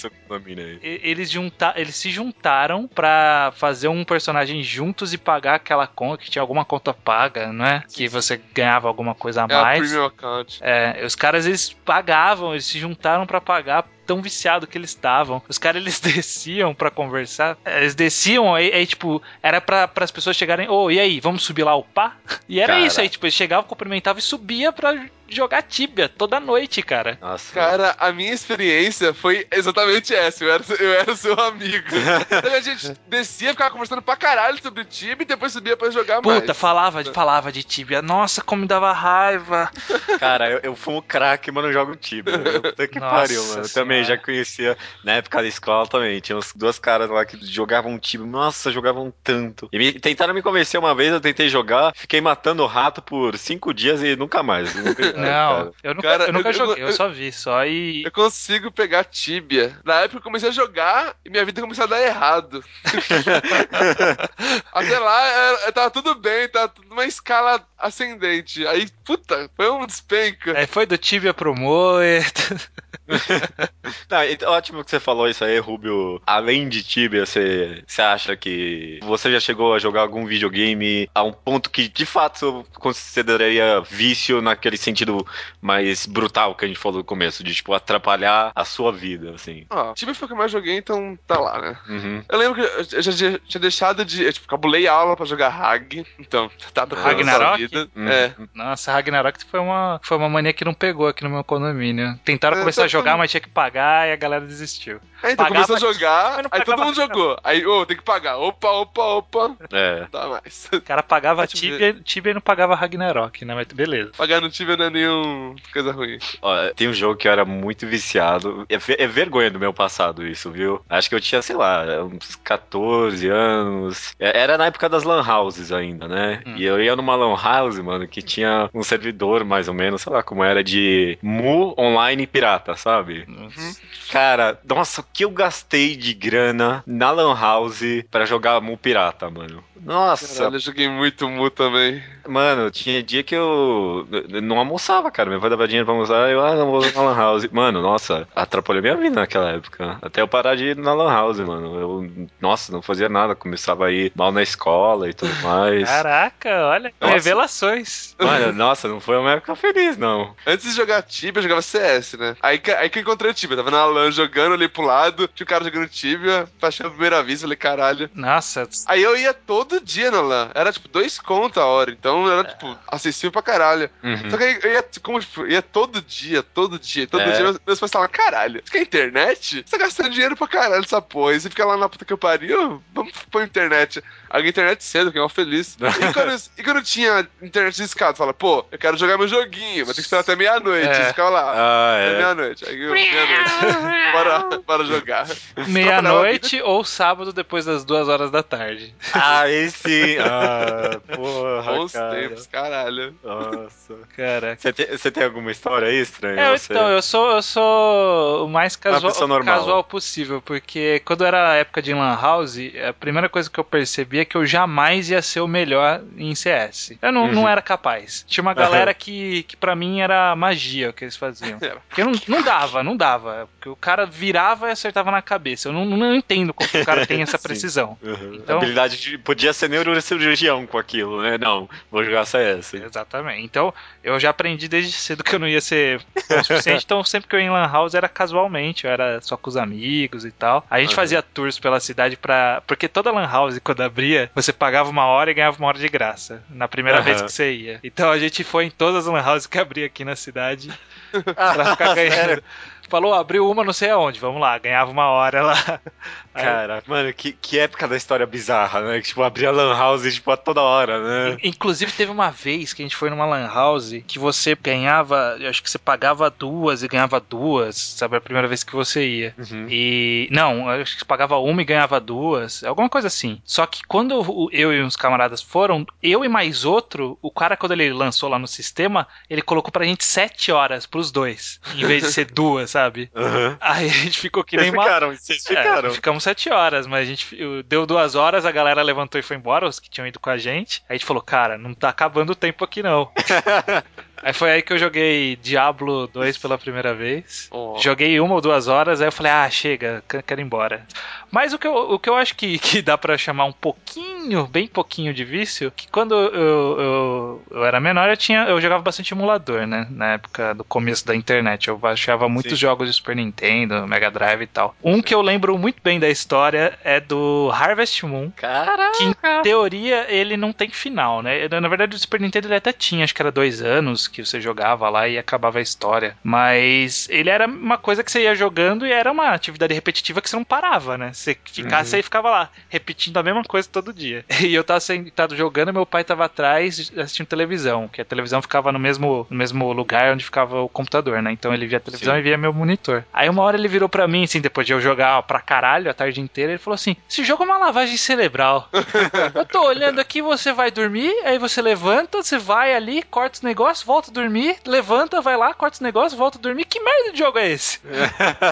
[0.81, 6.29] Eles, junta, eles se juntaram pra fazer um personagem juntos e pagar aquela conta, que
[6.29, 7.83] tinha alguma conta paga, não é?
[7.93, 9.81] Que você ganhava alguma coisa a mais.
[9.81, 10.59] É, a premium account.
[10.61, 15.41] É, os caras eles pagavam, eles se juntaram para pagar tão viciado que eles estavam.
[15.47, 17.57] Os caras eles desciam para conversar.
[17.65, 21.43] Eles desciam aí, aí tipo, era para as pessoas chegarem, ô, oh, e aí, vamos
[21.43, 22.15] subir lá o pá?
[22.47, 22.85] E era Cara.
[22.85, 24.93] isso aí, tipo, eles chegavam, cumprimentavam e subia pra
[25.31, 27.17] jogar Tibia toda noite, cara.
[27.21, 27.53] Nossa.
[27.53, 30.43] Cara, a minha experiência foi exatamente essa.
[30.43, 31.87] Eu era, eu era seu amigo.
[32.29, 36.17] então a gente descia, ficava conversando pra caralho sobre Tibia e depois subia pra jogar
[36.17, 36.41] Puta, mais.
[36.41, 38.01] Puta, falava, falava de Tibia.
[38.01, 39.71] Nossa, como me dava raiva.
[40.19, 42.37] Cara, eu, eu fumo crack, mas não jogo Tibia.
[42.61, 43.61] Puta que Nossa pariu, mano.
[43.63, 47.37] Eu também já conhecia, na época da escola também, tinha uns duas caras lá que
[47.45, 48.25] jogavam Tibia.
[48.25, 49.69] Nossa, jogavam tanto.
[49.71, 53.37] E me, tentaram me convencer uma vez, eu tentei jogar, fiquei matando o rato por
[53.37, 54.73] cinco dias e nunca mais.
[54.75, 58.03] Nunca, não, eu nunca, cara, eu nunca eu, joguei, eu, eu, só vi, só e...
[58.03, 59.77] Eu consigo pegar Tibia.
[59.83, 62.63] Na época eu comecei a jogar e minha vida começou a dar errado.
[64.73, 68.65] Até lá, tava tudo bem, tava tudo numa escala ascendente.
[68.67, 70.51] Aí, puta, foi um despenca.
[70.51, 72.21] É, foi do Tibia pro Moe.
[74.09, 76.21] Não, então, ótimo que você falou isso aí, Rubio.
[76.25, 81.23] Além de Tibia, você, você acha que você já chegou a jogar algum videogame a
[81.23, 85.25] um ponto que de fato consideraria vício naquele sentido
[85.61, 89.65] mais brutal que a gente falou no começo, de tipo atrapalhar a sua vida, assim?
[89.69, 91.77] Ah, Tibia foi o que eu mais joguei, então tá lá, né?
[91.87, 92.23] Uhum.
[92.27, 94.23] Eu lembro que eu já tinha deixado de.
[94.23, 97.57] Eu, tipo, cabulei aula pra jogar Hag, então tá do Ragnarok?
[97.57, 97.89] Vida.
[97.95, 98.07] Uhum.
[98.07, 98.33] É.
[98.53, 102.19] Nossa, Ragnarok foi uma, foi uma mania que não pegou aqui no meu condomínio.
[102.23, 104.99] Tentaram é, começar a jogar, mas tinha que pagar e a galera desistiu.
[105.23, 107.37] É, então Pagava, começou a jogar, aí todo mundo jogou.
[107.43, 108.37] Aí, ô, oh, tem que pagar.
[108.37, 109.55] Opa, opa, opa.
[109.71, 110.07] É.
[110.11, 110.69] Dá mais.
[110.73, 113.53] O cara pagava Tibia, Tibia e não pagava Ragnarok, né?
[113.53, 114.11] Mas beleza.
[114.17, 116.17] Pagar no Tibia não é nenhum coisa ruim.
[116.41, 118.65] Ó, tem um jogo que eu era muito viciado.
[118.69, 120.83] É, é, vergonha do meu passado isso, viu?
[120.89, 124.15] Acho que eu tinha, sei lá, uns 14 anos.
[124.19, 126.41] É, era na época das lan houses ainda, né?
[126.45, 126.55] Hum.
[126.57, 130.11] E eu ia numa lan house, mano, que tinha um servidor, mais ou menos, sei
[130.11, 133.25] lá como era, de Mu online pirata, sabe?
[133.27, 133.75] Uhum.
[134.11, 139.29] Cara, nossa, o que eu gastei de grana na Lan House pra jogar Mu pirata,
[139.29, 139.63] mano.
[139.83, 140.35] Nossa.
[140.35, 142.01] Caralho, eu joguei muito Mu também.
[142.27, 144.07] Mano, tinha dia que eu
[144.43, 145.29] não almoçava, cara.
[145.29, 147.47] Meu pai dava dinheiro pra almoçar e eu, ah, não vou na Lan House.
[147.51, 149.97] Mano, nossa, atrapalhou minha vida naquela época.
[150.01, 151.79] Até eu parar de ir na Lan House, mano.
[151.79, 153.35] Eu, nossa, não fazia nada.
[153.35, 155.89] Começava a ir mal na escola e tudo mais.
[155.89, 157.13] Caraca, olha, nossa.
[157.13, 158.15] revelações.
[158.19, 160.35] Mano, nossa, não foi uma época feliz, não.
[160.45, 162.35] Antes de jogar Tibia, eu jogava CS, né?
[162.41, 163.57] Aí, aí que eu encontrei o Tibia.
[163.57, 167.23] Tava na LAN jogando, ali pro lado, tinha o cara jogando Tibia, paixão à primeira
[167.23, 168.09] vista, falei, caralho.
[168.13, 168.67] Nossa.
[168.87, 170.51] Aí eu ia todo todo dia na LAN.
[170.53, 171.91] Era tipo dois contos a hora.
[171.91, 173.89] Então era, tipo, acessível pra caralho.
[174.03, 174.29] Uhum.
[174.29, 177.31] Só que aí ia, como, tipo, ia todo dia, todo dia, todo é.
[177.31, 177.43] dia.
[177.43, 179.63] Meus, meus pais falavam, caralho, você quer internet?
[179.65, 181.33] Você tá gastando dinheiro pra caralho essa porra.
[181.33, 184.03] E você fica lá na puta que eu pariu, vamos pôr internet.
[184.29, 185.77] A internet cedo, que é um feliz.
[186.01, 189.85] E quando, e quando tinha internet de escada, fala, pô, eu quero jogar meu joguinho,
[189.85, 190.87] vou ter que esperar até meia-noite.
[190.87, 191.05] É.
[191.05, 191.53] Ficava lá.
[191.55, 192.17] Ah, é.
[192.17, 192.65] meia-noite.
[192.67, 193.51] Aí meia-noite.
[194.11, 195.27] bora, bora jogar.
[195.67, 198.93] Meia-noite ou sábado depois das duas horas da tarde.
[199.13, 200.17] Ah, esse.
[200.21, 201.73] Ah, porra.
[201.73, 202.15] Bons cara.
[202.15, 203.15] tempos, caralho.
[203.23, 203.95] Nossa.
[204.15, 204.61] Caraca.
[204.61, 206.41] Você tem, você tem alguma história aí estranha?
[206.41, 211.55] É, então, eu sou, eu sou o mais casual, casual possível, porque quando era a
[211.55, 215.21] época de Lan House, a primeira coisa que eu percebi é que eu jamais ia
[215.21, 216.93] ser o melhor em CS.
[217.01, 217.31] Eu não, uhum.
[217.33, 218.25] não era capaz.
[218.27, 221.59] Tinha uma galera que, que para mim era magia o que eles faziam.
[221.87, 223.49] Porque não, não dava, não dava.
[223.53, 225.69] Porque o cara virava e acertava na cabeça.
[225.69, 227.97] Eu não, não entendo como o cara tem essa precisão.
[228.01, 228.35] Uhum.
[228.35, 231.35] Então, a habilidade de, podia ser neurocirurgião com aquilo, né?
[231.35, 232.75] Não, vou jogar CS.
[232.75, 233.43] Exatamente.
[233.43, 233.73] Então,
[234.03, 236.83] eu já aprendi desde cedo que eu não ia ser o suficiente.
[236.85, 239.57] então, sempre que eu ia em Lan House era casualmente, eu era só com os
[239.57, 240.63] amigos e tal.
[240.69, 240.95] A gente uhum.
[240.95, 242.61] fazia tours pela cidade pra.
[242.67, 245.89] Porque toda Lan House, quando abria, você pagava uma hora e ganhava uma hora de
[245.89, 246.43] graça.
[246.47, 247.05] Na primeira uhum.
[247.05, 247.79] vez que você ia.
[247.83, 250.71] Então a gente foi em todas as Lan Houses que abria aqui na cidade
[251.33, 252.43] pra ficar ganhando
[252.91, 255.81] falou, abriu uma não sei aonde, vamos lá, ganhava uma hora lá.
[256.33, 259.01] Cara, mano, que, que época da história bizarra, né?
[259.01, 261.37] Que, tipo, abria lan house, tipo, a toda hora, né?
[261.43, 265.49] Inclusive, teve uma vez que a gente foi numa lan house que você ganhava, eu
[265.49, 268.15] acho que você pagava duas e ganhava duas, sabe?
[268.15, 269.35] A primeira vez que você ia.
[269.37, 269.67] Uhum.
[269.69, 270.29] E.
[270.31, 273.41] Não, eu acho que você pagava uma e ganhava duas, alguma coisa assim.
[273.43, 277.73] Só que quando eu e uns camaradas foram, eu e mais outro, o cara, quando
[277.73, 282.03] ele lançou lá no sistema, ele colocou pra gente sete horas pros dois, em vez
[282.03, 282.80] de ser duas, sabe?
[282.81, 283.11] sabe?
[283.15, 283.57] Uhum.
[283.59, 285.89] Aí a gente ficou que nem vocês ficaram, vocês ficaram.
[285.89, 289.37] É, ficamos sete horas, mas a gente deu duas horas, a galera levantou e foi
[289.37, 290.83] embora, os que tinham ido com a gente.
[290.89, 293.09] Aí a gente falou, cara, não tá acabando o tempo aqui não.
[294.23, 297.47] Aí foi aí que eu joguei Diablo 2 pela primeira vez.
[297.49, 297.75] Oh.
[297.79, 300.85] Joguei uma ou duas horas, aí eu falei, ah, chega, quero ir embora.
[301.31, 304.45] Mas o que eu, o que eu acho que, que dá para chamar um pouquinho,
[304.47, 308.83] bem pouquinho de vício, que quando eu, eu, eu, era menor, eu, tinha, eu jogava
[308.83, 309.87] bastante emulador, né?
[309.89, 311.69] Na época do começo da internet.
[311.69, 312.57] Eu baixava muitos Sim.
[312.57, 314.75] jogos de Super Nintendo, Mega Drive e tal.
[314.83, 318.29] Um que eu lembro muito bem da história é do Harvest Moon.
[318.35, 318.97] Caraca!
[318.97, 321.47] Que em teoria ele não tem final, né?
[321.47, 324.41] Na verdade, o Super Nintendo ele até tinha, acho que era dois anos que você
[324.41, 326.17] jogava lá e acabava a história.
[326.23, 330.29] Mas ele era uma coisa que você ia jogando e era uma atividade repetitiva que
[330.29, 331.11] você não parava, né?
[331.21, 331.99] Você ficasse uhum.
[331.99, 334.25] e ficava lá, repetindo a mesma coisa todo dia.
[334.41, 338.71] E eu tava sentado jogando meu pai tava atrás assistindo televisão, que a televisão ficava
[338.71, 341.31] no mesmo, no mesmo lugar onde ficava o computador, né?
[341.31, 342.19] Então ele via a televisão Sim.
[342.19, 343.03] e via meu monitor.
[343.13, 345.93] Aí uma hora ele virou pra mim, assim, depois de eu jogar pra caralho a
[345.93, 348.67] tarde inteira, ele falou assim: esse jogo é uma lavagem cerebral.
[349.35, 353.41] eu tô olhando aqui, você vai dormir, aí você levanta, você vai ali, corta os
[353.41, 356.65] negócios, volta a dormir, levanta, vai lá, corta os negócios, volta a dormir.
[356.65, 357.79] Que merda de jogo é esse?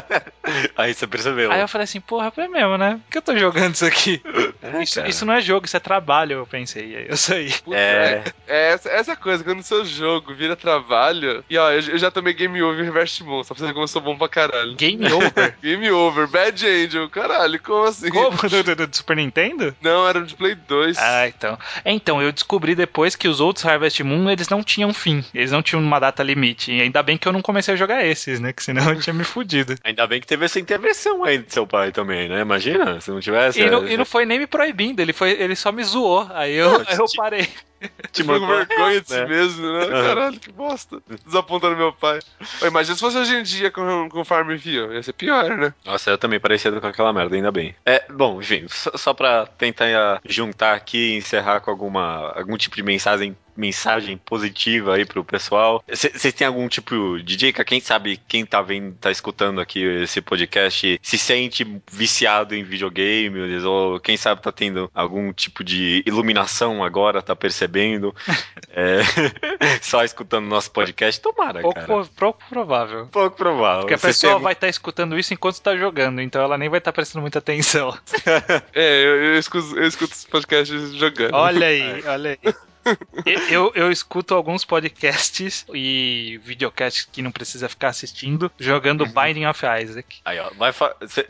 [0.78, 1.52] aí você percebeu.
[1.52, 3.00] Aí eu falei assim, porra, mesmo, né?
[3.06, 4.22] Por que eu tô jogando isso aqui?
[4.62, 6.95] É, isso, isso, não é jogo, isso é trabalho, eu pensei.
[6.95, 7.54] Aí eu saí.
[7.72, 8.24] É.
[8.45, 11.43] é, essa, essa coisa, quando o seu jogo vira trabalho.
[11.50, 13.84] E ó, eu, eu já tomei Game Over Reverse Moon, só pra você ver como
[13.86, 14.76] eu sou bom pra caralho.
[14.76, 15.56] Game Over?
[15.62, 18.10] game Over, Bad Angel, caralho, como assim?
[18.10, 18.38] Como?
[18.38, 19.74] Do, do, do, Super Nintendo?
[19.82, 20.98] Não, era de Play 2.
[20.98, 21.58] Ah, então.
[21.86, 25.24] Então, eu descobri depois que os outros Harvest Moon, eles não tinham fim.
[25.34, 26.72] Eles não tinham uma data limite.
[26.72, 28.52] E ainda bem que eu não comecei a jogar esses, né?
[28.52, 29.76] Que senão eu tinha me fudido.
[29.84, 32.43] Ainda bem que teve essa intervenção aí do seu pai também, né?
[32.50, 33.62] Imagina, se não tivesse.
[33.62, 36.28] E não, e não foi nem me proibindo, ele, foi, ele só me zoou.
[36.32, 37.48] Aí eu, aí eu parei.
[38.12, 39.26] Te com vergonha de si é.
[39.28, 39.88] mesmo, né?
[39.88, 41.02] Caralho, que bosta.
[41.26, 42.20] Desapontando meu pai.
[42.65, 44.94] Imagina se fosse hoje em dia com, com Farmville.
[44.94, 45.74] Ia ser pior, né?
[45.86, 47.76] Nossa, eu também parecido com aquela merda, ainda bem.
[47.86, 52.76] É, bom, enfim, só, só pra tentar juntar aqui e encerrar com alguma, algum tipo
[52.76, 55.84] de mensagem mensagem positiva aí pro pessoal.
[55.86, 57.65] Vocês têm algum tipo de dica?
[57.65, 63.65] Quem sabe quem tá vendo, tá escutando aqui esse podcast se sente viciado em videogames
[63.65, 67.69] ou quem sabe tá tendo algum tipo de iluminação agora, tá percebendo?
[68.72, 69.00] é,
[69.82, 71.88] só escutando nosso podcast, tomara, pouco, cara.
[71.88, 73.08] Pouco provável.
[73.08, 73.82] Pouco provável.
[73.82, 74.44] Porque a pessoa tem...
[74.44, 77.22] vai estar tá escutando isso enquanto tá jogando, então ela nem vai estar tá prestando
[77.22, 77.98] muita atenção.
[78.74, 81.34] é, eu, eu, escuto, eu escuto os podcasts jogando.
[81.34, 82.54] Olha aí, olha aí
[83.50, 89.12] eu, eu escuto alguns podcasts e videocasts que não precisa ficar assistindo jogando uhum.
[89.12, 90.22] Binding of Isaac.
[90.26, 90.50] Aí, ó,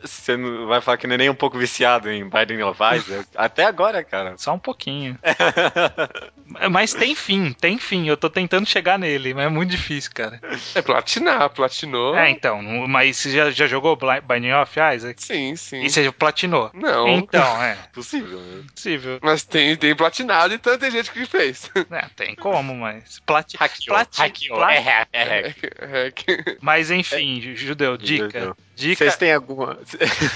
[0.01, 3.27] você não vai falar que não é nem um pouco viciado em Binding of Isaac?
[3.35, 4.35] Até agora, cara.
[4.37, 5.17] Só um pouquinho.
[6.71, 8.07] Mas tem fim, tem fim.
[8.07, 10.41] Eu tô tentando chegar nele, mas é muito difícil, cara.
[10.73, 12.15] É platinar, platinou.
[12.15, 12.59] É, então.
[12.87, 15.23] Mas você já, já jogou Binding of Isaac?
[15.23, 15.83] Sim, sim.
[15.83, 16.71] E você já platinou?
[16.73, 17.07] Não.
[17.07, 17.77] Então, é.
[17.93, 18.63] Possível, né?
[18.73, 19.19] Possível.
[19.21, 21.71] Mas tem, tem platinado, então tem gente que fez.
[21.91, 23.19] É, tem como, mas.
[23.25, 23.57] Plati...
[23.57, 23.95] Hackeou.
[23.95, 24.19] Plati...
[24.21, 24.57] Hackeou.
[24.57, 24.75] Plat...
[24.75, 25.63] É hack, é hack.
[25.79, 28.55] É, que- Mas enfim, Judeu, dica.
[28.79, 29.03] Dica.
[29.05, 29.77] Vocês têm alguma.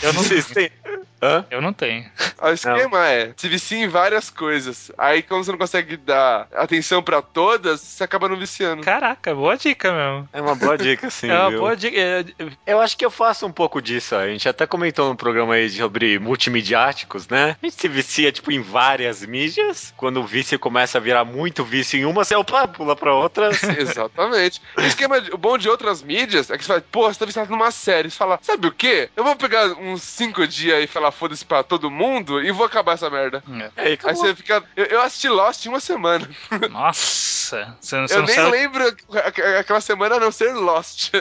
[0.01, 0.69] Eu não- Vocês têm.
[1.21, 1.45] Hã?
[1.49, 2.05] Eu não tenho.
[2.41, 4.91] O esquema é, se vicia em várias coisas.
[4.97, 8.83] Aí, como você não consegue dar atenção pra todas, você acaba não viciando.
[8.83, 10.27] Caraca, boa dica mesmo.
[10.33, 11.29] É uma boa dica, sim.
[11.29, 11.59] é uma viu?
[11.59, 11.95] boa dica.
[12.67, 14.15] Eu acho que eu faço um pouco disso.
[14.17, 17.55] A gente até comentou no programa aí sobre multimediáticos, né?
[17.61, 19.93] A gente se vicia, tipo, em várias mídias.
[19.95, 23.49] Quando o vício começa a virar muito vício em uma, você opa, pula pra outra.
[23.79, 24.61] Exatamente.
[24.77, 27.25] O esquema, de- o bom de outras mídias é que você fala, pô, você tá
[27.25, 28.09] viciado numa série.
[28.11, 29.09] Você fala, sabe o quê?
[29.15, 32.93] Eu vou pegar uns cinco dias e falar foda-se pra todo mundo e vou acabar
[32.93, 33.43] essa merda.
[33.49, 33.63] é.
[33.63, 34.15] Aí, Aí acabou.
[34.15, 34.63] você fica.
[34.75, 36.27] Eu, eu assisti Lost em uma semana.
[36.69, 38.51] Nossa, você, não- você Eu não nem sabe.
[38.51, 38.95] lembro
[39.59, 41.11] aquela semana a não ser Lost.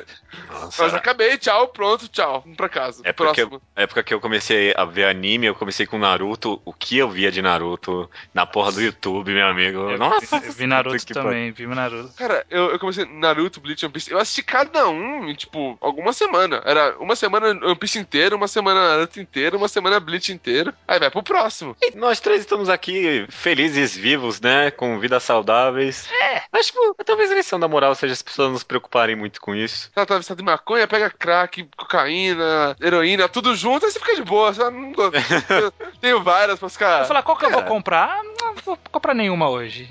[0.51, 0.83] Nossa.
[0.85, 2.41] Mas acabei, tchau, pronto, tchau.
[2.43, 3.03] Vamos pra casa.
[3.05, 3.63] É porque Próximo.
[3.77, 6.61] Na época que eu comecei a ver anime, eu comecei com Naruto.
[6.65, 9.91] O que eu via de Naruto na porra do YouTube, meu amigo?
[9.91, 10.41] Eu Nossa!
[10.41, 12.13] vi, vi Naruto que também, vi Naruto.
[12.17, 14.11] Cara, eu, eu comecei Naruto, Bleach, One Piece.
[14.11, 16.63] Eu assisti cada um em, tipo, alguma semana.
[16.65, 20.73] Era uma semana One Piece inteiro, uma semana Naruto inteiro, uma semana Bleach inteiro.
[20.87, 21.77] Aí vai pro próximo.
[21.83, 24.71] E nós três estamos aqui felizes, vivos, né?
[24.71, 26.09] Com vidas saudáveis.
[26.23, 29.41] É, acho que talvez a lição da moral seja as pessoas não se preocuparem muito
[29.41, 29.91] com isso.
[29.95, 34.23] Ela tá viciada em maconha, pega crack, cocaína, heroína, tudo junto, aí você fica de
[34.23, 34.53] boa.
[34.53, 35.19] Você não gosta.
[35.51, 37.01] Eu Tenho várias pra ficar.
[37.01, 37.73] Eu falar, qual que eu vou cara.
[37.73, 38.21] comprar?
[38.55, 39.89] Não vou comprar nenhuma hoje.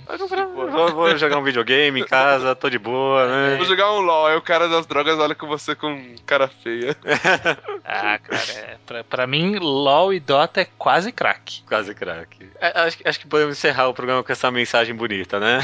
[0.72, 3.56] Vou, vou jogar um videogame em casa, tô de boa, né?
[3.58, 6.96] Vou jogar um LOL, aí o cara das drogas olha com você com cara feia.
[7.84, 11.64] Ah, cara, é, pra, pra mim, LOL e Dota é quase crack.
[11.68, 12.48] Quase craque.
[12.62, 15.60] É, acho, que- acho que podemos encerrar o programa com essa mensagem bonita, né?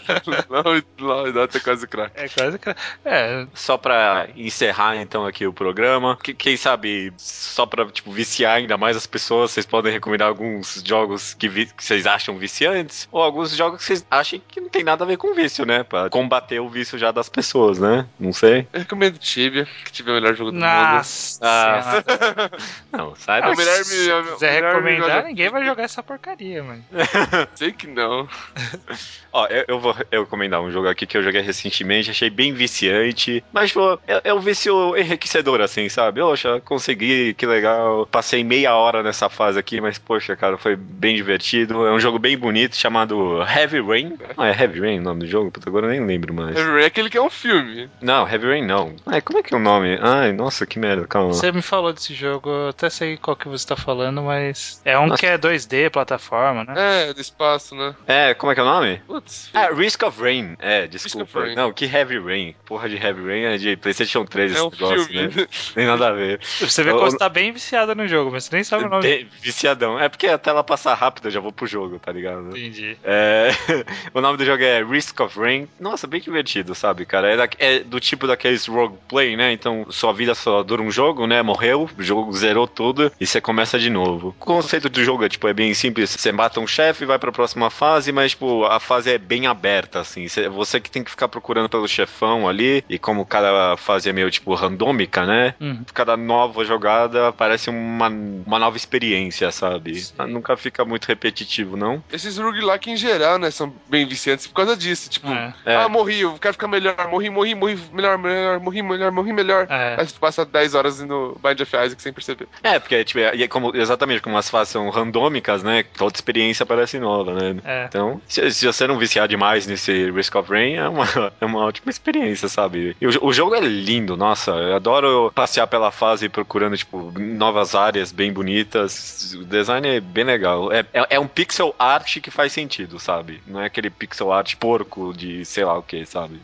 [0.48, 2.12] LOL, LOL, dá quase crack.
[2.14, 2.80] É quase crack.
[3.04, 8.54] É, Só pra encerrar então aqui o programa, que- quem sabe só pra tipo, viciar
[8.56, 13.08] ainda mais as pessoas, vocês podem recomendar alguns jogos que, vi- que vocês acham viciantes
[13.10, 15.82] ou alguns jogos que vocês achem que não tem nada a ver com vício, né?
[15.82, 18.06] Pra combater o vício já das pessoas, né?
[18.18, 18.66] Não sei.
[18.72, 20.64] Eu recomendo Tibia, que tiver o melhor jogo do mundo.
[20.66, 21.38] nossa.
[21.42, 22.50] Ah, senhora.
[22.92, 23.52] Não, sai Ah, da...
[23.52, 26.84] o melhor- Se melhor- quiser melhor- recomendar, melhor- ninguém vai jogar essa porcaria, mano.
[27.54, 28.28] Sei que não.
[29.32, 32.54] Ó, eu, eu vou eu recomendar um jogo aqui que eu joguei recentemente, achei bem
[32.54, 36.20] viciante, mas, pô, é, é um vício enriquecedor, assim, sabe?
[36.20, 38.06] Poxa, consegui, que legal.
[38.06, 41.86] Passei meia hora nessa fase aqui, mas, poxa, cara, foi bem divertido.
[41.86, 44.18] É um jogo bem bonito, chamado Heavy Rain.
[44.36, 45.50] Ah, é Heavy Rain o nome do jogo?
[45.52, 46.56] Puta, agora eu nem lembro mais.
[46.56, 47.88] Heavy Rain é aquele que é um filme.
[48.00, 48.96] Não, Heavy Rain não.
[49.06, 49.96] Ai, como é que é o nome?
[50.02, 51.32] Ai, nossa, que merda, calma.
[51.32, 54.98] Você me falou desse jogo, eu até sei qual que você tá falando, mas é
[54.98, 55.20] um Nossa.
[55.20, 56.74] que é 2D, plataforma, né?
[57.10, 57.94] É, do espaço, né?
[58.08, 59.00] É, como é que é o nome?
[59.06, 59.48] Putz.
[59.54, 60.56] Ah, Risk of Rain.
[60.58, 61.42] É, desculpa.
[61.42, 61.54] Rain.
[61.54, 62.56] Não, que Heavy Rain.
[62.64, 65.28] Porra de Heavy Rain é de PlayStation 3 é esse um negócio, filme.
[65.36, 65.46] né?
[65.74, 66.40] Tem nada a ver.
[66.60, 68.88] Você vê Eu- como você tá bem viciado no jogo, mas você nem sabe o
[68.88, 69.28] nome.
[69.40, 70.00] Viciadão.
[70.00, 72.48] É porque até ela passar rápido eu já vou pro jogo, tá ligado?
[72.56, 72.96] Entendi.
[73.04, 73.50] É,
[74.14, 75.68] o nome do jogo é Risk of Rain.
[75.78, 77.28] Nossa, bem divertido, sabe, cara?
[77.30, 79.52] É, da- é do tipo daqueles roleplay, né?
[79.52, 81.42] Então sua vida só dura um jogo, né?
[81.42, 84.28] Morreu, o jogo zerou tudo e você começa de novo.
[84.28, 86.10] O conceito do jogo é, tipo, é bem simples.
[86.10, 90.00] Você mata um chefe, vai pra próxima fase, mas, tipo, a fase é bem aberta,
[90.00, 90.28] assim.
[90.28, 92.84] Você, você que tem que ficar procurando pelo chefão ali.
[92.88, 95.54] E como cada fase é meio, tipo, randômica, né?
[95.60, 95.84] Uhum.
[95.94, 100.02] cada nova jogada parece uma, uma nova experiência, sabe?
[100.28, 102.02] Nunca fica muito repetitivo, não?
[102.12, 105.10] Esses roguelike em geral, né, são bem viciantes por causa disso.
[105.10, 105.54] Tipo, É.
[105.64, 105.76] É.
[105.76, 109.66] ah, morri, eu quero ficar melhor, morri, morri, morri, melhor, melhor, morri, melhor, morri, melhor.
[109.68, 109.96] É.
[109.98, 112.48] Aí você passa 10 horas no Bind of Isaac sem perceber.
[112.62, 115.84] É, porque tipo, é, é como, exatamente como as fases são randômicas, né?
[115.96, 117.56] Toda experiência parece nova, né?
[117.64, 117.86] É.
[117.88, 121.06] Então, se, se você não viciar demais nesse Risk of Rain, é uma,
[121.40, 122.96] é uma ótima experiência, sabe?
[123.00, 124.50] E o, o jogo é lindo, nossa.
[124.50, 129.34] Eu adoro passear pela fase procurando, tipo, novas áreas bem bonitas.
[129.34, 130.72] O design é bem legal.
[130.72, 133.42] É, é, é um pixel art que faz sentido, sabe?
[133.46, 136.40] Não é aquele pixel art porco de sei lá o que, sabe?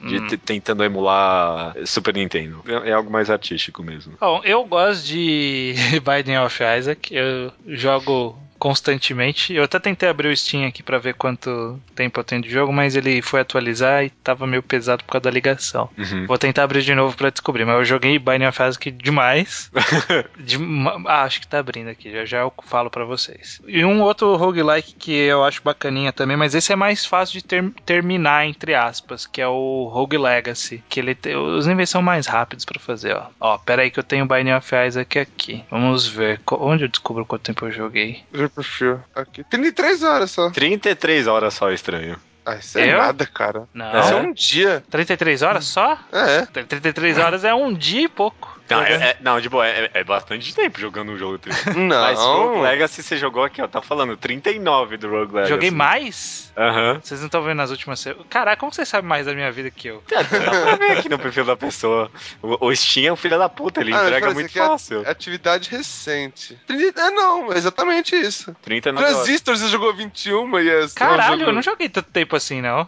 [0.00, 0.38] De Hum.
[0.44, 2.62] tentando emular Super Nintendo.
[2.66, 4.14] É, é algo mais artístico mesmo.
[4.20, 7.14] Bom, eu gosto de Binding of Isaac.
[7.14, 9.52] Eu jogo constantemente.
[9.54, 12.72] Eu até tentei abrir o Steam aqui pra ver quanto tempo eu tenho de jogo,
[12.72, 15.88] mas ele foi atualizar e tava meio pesado por causa da ligação.
[15.98, 16.26] Uhum.
[16.26, 19.70] Vou tentar abrir de novo pra descobrir, mas eu joguei Binding of Isaac demais.
[20.38, 23.60] Dema- ah, acho que tá abrindo aqui, já já eu falo pra vocês.
[23.66, 27.44] E um outro roguelike que eu acho bacaninha também, mas esse é mais fácil de
[27.44, 32.02] ter- terminar, entre aspas, que é o Rogue Legacy, que ele tem, os níveis são
[32.02, 33.26] mais rápidos pra fazer, ó.
[33.40, 35.64] Ó, pera aí que eu tenho Binding of Isaac aqui.
[35.70, 38.22] Vamos ver, onde eu descubro quanto tempo eu joguei.
[38.50, 39.00] Eu perfil.
[39.14, 39.44] Aqui.
[39.44, 40.50] 33 horas só.
[40.50, 42.16] 33 horas só, estranho.
[42.44, 42.98] Ah, isso é Eu?
[42.98, 43.68] nada, cara.
[43.72, 44.00] Não.
[44.00, 44.84] Isso é um dia.
[44.90, 45.98] 33 horas só?
[46.10, 46.46] É.
[46.46, 48.59] 33 horas é um dia e pouco.
[48.70, 51.40] Não, é, é, não de boa, é, é, bastante tempo jogando um jogo.
[51.76, 52.00] Não.
[52.02, 53.68] Mas Rogue Legacy você jogou aqui, ó.
[53.68, 55.50] Tá falando 39 do Rogue Legacy.
[55.50, 56.52] Joguei mais?
[56.56, 56.94] Aham.
[56.94, 57.00] Uhum.
[57.00, 58.04] Vocês não estão vendo as últimas.
[58.28, 60.02] Caraca, como você sabe mais da minha vida que eu?
[60.08, 62.10] Dá pra ver aqui no perfil da pessoa.
[62.42, 65.02] O, o Steam é um filho da puta, ele ah, entrega muito é fácil.
[65.04, 66.58] É atividade recente.
[66.66, 68.54] 30, é, não, é exatamente isso.
[68.62, 72.86] 39 Transistor você jogou 21 e é Caralho, eu não joguei tanto tempo assim, não.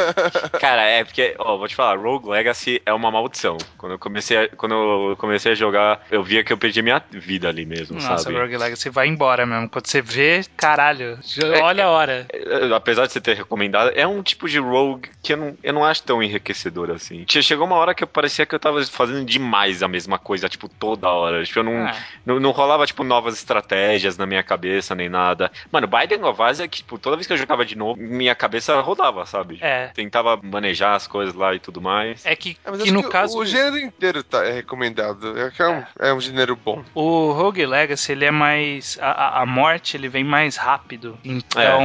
[0.60, 3.56] Cara, é porque, ó, vou te falar, Rogue Legacy é uma maldição.
[3.78, 7.02] Quando eu comecei a, quando eu comecei a jogar, eu via que eu perdi minha
[7.10, 8.38] vida ali mesmo, Nossa, sabe?
[8.38, 9.68] Rogue Legacy vai embora mesmo.
[9.68, 11.18] Quando você vê, caralho,
[11.62, 12.26] olha a hora.
[12.46, 15.56] É, é, apesar de você ter recomendado, é um tipo de Rogue que eu não,
[15.62, 17.24] eu não acho tão enriquecedor assim.
[17.28, 20.68] Chegou uma hora que eu parecia que eu tava fazendo demais a mesma coisa, tipo,
[20.68, 21.44] toda hora.
[21.44, 22.06] Tipo, eu não, é.
[22.24, 25.50] não, não, rolava, tipo, novas estratégias na minha cabeça, nem nada.
[25.70, 29.26] Mano, Biden of Isaac, tipo, toda vez que eu jogava de novo, minha cabeça rodava,
[29.26, 29.58] sabe?
[29.60, 29.88] É.
[29.88, 32.24] Tentava manejar as coisas lá e tudo mais.
[32.24, 33.38] É que, é, que no que caso...
[33.38, 35.38] O gênero inteiro tá, é recomendado.
[35.38, 36.84] É, é, um, é um gênero bom.
[36.94, 38.98] O Rogue Legacy, ele é mais...
[39.00, 41.18] A, a morte, ele vem mais rápido.
[41.24, 41.80] Então,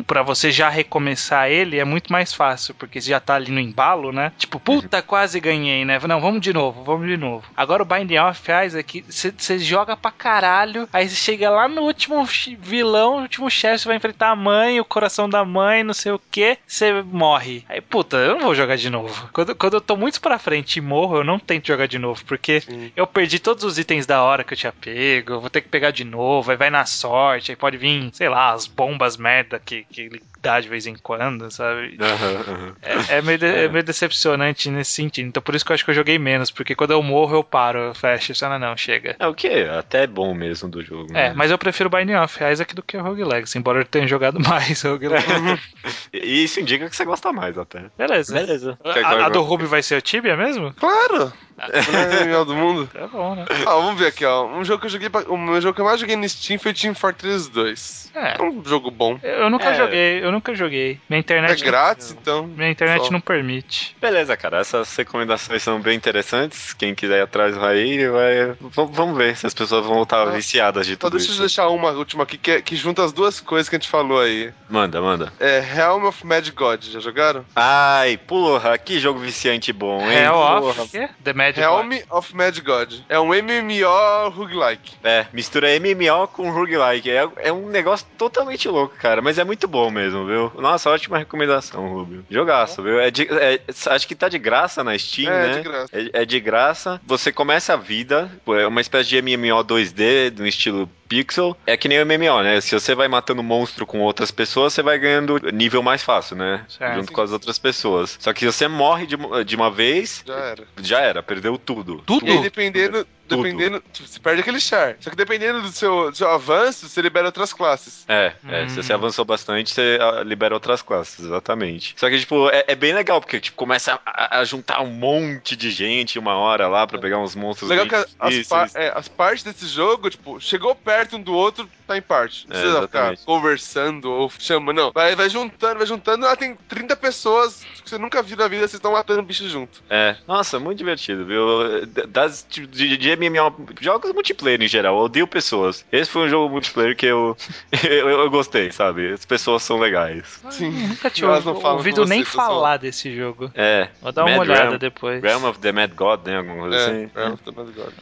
[0.00, 0.02] é.
[0.04, 3.60] para você já recomeçar ele, é muito mais fácil, porque você já tá ali no
[3.60, 4.32] embalo, né?
[4.38, 5.98] Tipo, puta, quase ganhei, né?
[6.06, 7.44] Não, vamos de novo, vamos de novo.
[7.56, 12.24] Agora o Binding of Isaac, você joga pra caralho, aí você chega lá no último
[12.24, 16.12] vilão, no último chefe, você vai enfrentar a mãe, o coração da mãe, não sei
[16.12, 17.64] o que, você morre.
[17.68, 19.28] Aí, puta, eu não vou jogar de novo.
[19.32, 22.24] Quando, quando eu tô muito pra frente e morro, eu não tento jogar de novo,
[22.24, 22.92] porque Sim.
[22.96, 25.68] eu perdi todos os itens da hora que eu tinha pego, eu vou ter que
[25.68, 29.60] pegar de novo, aí vai na sorte, aí pode vir, sei lá, as bombas merda
[29.64, 31.98] que, que ele dá de vez em quando, sabe?
[32.00, 32.72] Uhum, uhum.
[32.82, 33.68] É, é, meio de, é.
[33.68, 35.28] meio decepcionante nesse sentido.
[35.28, 37.44] Então por isso que eu acho que eu joguei menos, porque quando eu morro eu
[37.44, 39.16] paro, eu fecho, isso não, não, chega.
[39.18, 39.48] É o que?
[39.48, 41.10] Até é bom mesmo do jogo.
[41.10, 41.34] É, né?
[41.34, 44.38] mas eu prefiro Binding of Isaac do que o Rogue Legacy, embora eu tenha jogado
[44.46, 45.60] mais Rogue Legacy.
[46.12, 47.84] e isso indica que você gosta mais até.
[47.96, 48.32] Beleza.
[48.32, 48.78] Beleza.
[48.84, 50.72] A, a do Ruby vai ser o Tibia mesmo?
[50.74, 51.32] Claro!
[51.58, 52.88] É melhor do mundo.
[52.94, 53.46] É bom, né?
[53.66, 54.46] Ah, vamos ver aqui, ó.
[54.46, 55.08] Um jogo que eu joguei.
[55.08, 55.20] Pra...
[55.30, 58.06] O jogo que eu mais joguei no Steam foi Team Fortress 2.
[58.16, 58.36] É.
[58.38, 59.18] é um jogo bom.
[59.22, 59.74] Eu nunca é.
[59.74, 60.98] joguei, eu nunca joguei.
[61.08, 61.62] Minha internet.
[61.62, 62.18] É grátis, não...
[62.20, 62.46] então.
[62.46, 63.10] Minha internet Só.
[63.10, 63.94] não permite.
[64.00, 64.58] Beleza, cara.
[64.60, 66.72] Essas recomendações são bem interessantes.
[66.72, 68.52] Quem quiser ir atrás vai ir, vai.
[68.52, 71.10] V vamos ver se as pessoas vão estar viciadas de tudo.
[71.10, 71.40] Só deixa isso.
[71.40, 73.88] eu deixar uma última aqui que, é, que junta as duas coisas que a gente
[73.88, 74.52] falou aí.
[74.68, 75.32] Manda, manda.
[75.38, 76.82] É Helm of Mad God.
[76.82, 77.44] Já jogaram?
[77.54, 80.24] Ai, porra, que jogo viciante bom, hein?
[80.24, 80.88] Helm of
[81.22, 82.02] The Mad Helm God.
[82.10, 82.94] of Mad God.
[83.08, 84.94] É um MMO roguelike.
[85.04, 87.10] É, mistura MMO com roguelike.
[87.10, 89.20] É, é um negócio totalmente louco, cara.
[89.20, 90.52] Mas é muito bom mesmo, viu?
[90.56, 92.24] Nossa, ótima recomendação, Rubio.
[92.30, 93.00] Jogaço, viu?
[93.00, 95.50] É de, é, acho que tá de graça na Steam, é, né?
[95.50, 95.88] É de graça.
[95.92, 97.00] É, é de graça.
[97.06, 101.56] Você começa a vida, é uma espécie de MMO 2D, no estilo pixel.
[101.66, 102.60] É que nem o MMO, né?
[102.60, 106.64] Se você vai matando monstro com outras pessoas, você vai ganhando nível mais fácil, né?
[106.68, 106.96] Certo.
[106.96, 108.16] Junto com as outras pessoas.
[108.20, 110.64] Só que se você morre de, de uma vez, já era.
[110.82, 112.02] Já era, perdeu tudo.
[112.06, 112.26] Tudo?
[112.26, 113.42] E aí, dependendo, tudo.
[113.42, 113.82] Dependendo.
[113.92, 114.96] Você perde aquele char.
[115.00, 118.04] Só que dependendo do seu, do seu avanço, você libera outras classes.
[118.08, 118.68] É, é hum.
[118.68, 121.94] se você avançou bastante, você ah, libera outras classes, exatamente.
[121.96, 125.56] Só que, tipo, é, é bem legal, porque, tipo, começa a, a, juntar um monte
[125.56, 127.70] de gente uma hora lá pra pegar uns monstros.
[127.70, 131.68] Legal que as, par é, as partes desse jogo, tipo, chegou perto um do outro,
[131.86, 132.46] tá em parte.
[132.48, 134.76] Não é, precisa ficar conversando ou chamando.
[134.76, 134.92] Não.
[134.92, 136.26] Vai, vai juntando, vai juntando.
[136.26, 139.82] Lá tem 30 pessoas que você nunca viu na vida, vocês estão matando bicho junto.
[139.88, 140.16] É.
[140.26, 141.86] Nossa, muito divertido, viu?
[142.08, 145.84] Das, de, de, MMO, jogos multiplayer em geral, eu odeio pessoas.
[145.92, 147.36] Esse foi um jogo multiplayer que eu,
[147.88, 149.12] eu, eu, gostei, sabe?
[149.12, 150.40] As pessoas são legais.
[150.50, 150.82] Sim.
[150.82, 153.50] Eu nunca tinha ouvido nem falar desse jogo.
[153.54, 153.88] É.
[154.02, 155.22] Vou dar uma olhada Realm, depois.
[155.22, 156.38] Realm of the Mad God, né?
[156.38, 157.10] Alguma coisa é, assim.
[157.14, 157.92] Realm of the Mad God.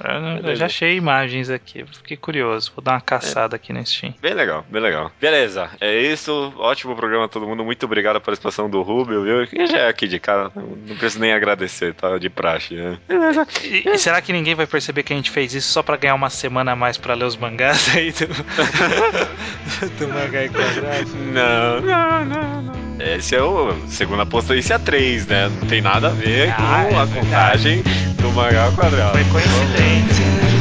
[0.42, 2.72] Eu, eu já achei imagens aqui, fiquei curioso.
[2.74, 3.56] Vou dar uma caçada é.
[3.56, 4.14] aqui no Steam.
[4.20, 5.12] Bem legal, bem legal.
[5.20, 6.52] Beleza, é isso.
[6.56, 7.64] Ótimo programa todo mundo.
[7.64, 9.46] Muito obrigado pela participação do Rubio, viu?
[9.46, 12.18] Que já é aqui de cara, não preciso nem agradecer, tá?
[12.18, 12.98] De praxe, né?
[13.08, 13.46] Beleza.
[13.62, 16.14] E, e será que ninguém vai perceber que a gente fez isso só pra ganhar
[16.14, 18.26] uma semana a mais pra ler os mangás aí do,
[19.98, 21.10] do mangá quadrado?
[21.32, 22.74] Não, não, não, não.
[23.00, 25.48] Esse é o segunda postência 3, né?
[25.48, 27.14] Não tem nada a ver ah, com é a verdade.
[27.14, 27.82] contagem
[28.16, 29.18] do mangá quadrado.
[29.18, 30.53] Foi coincidência.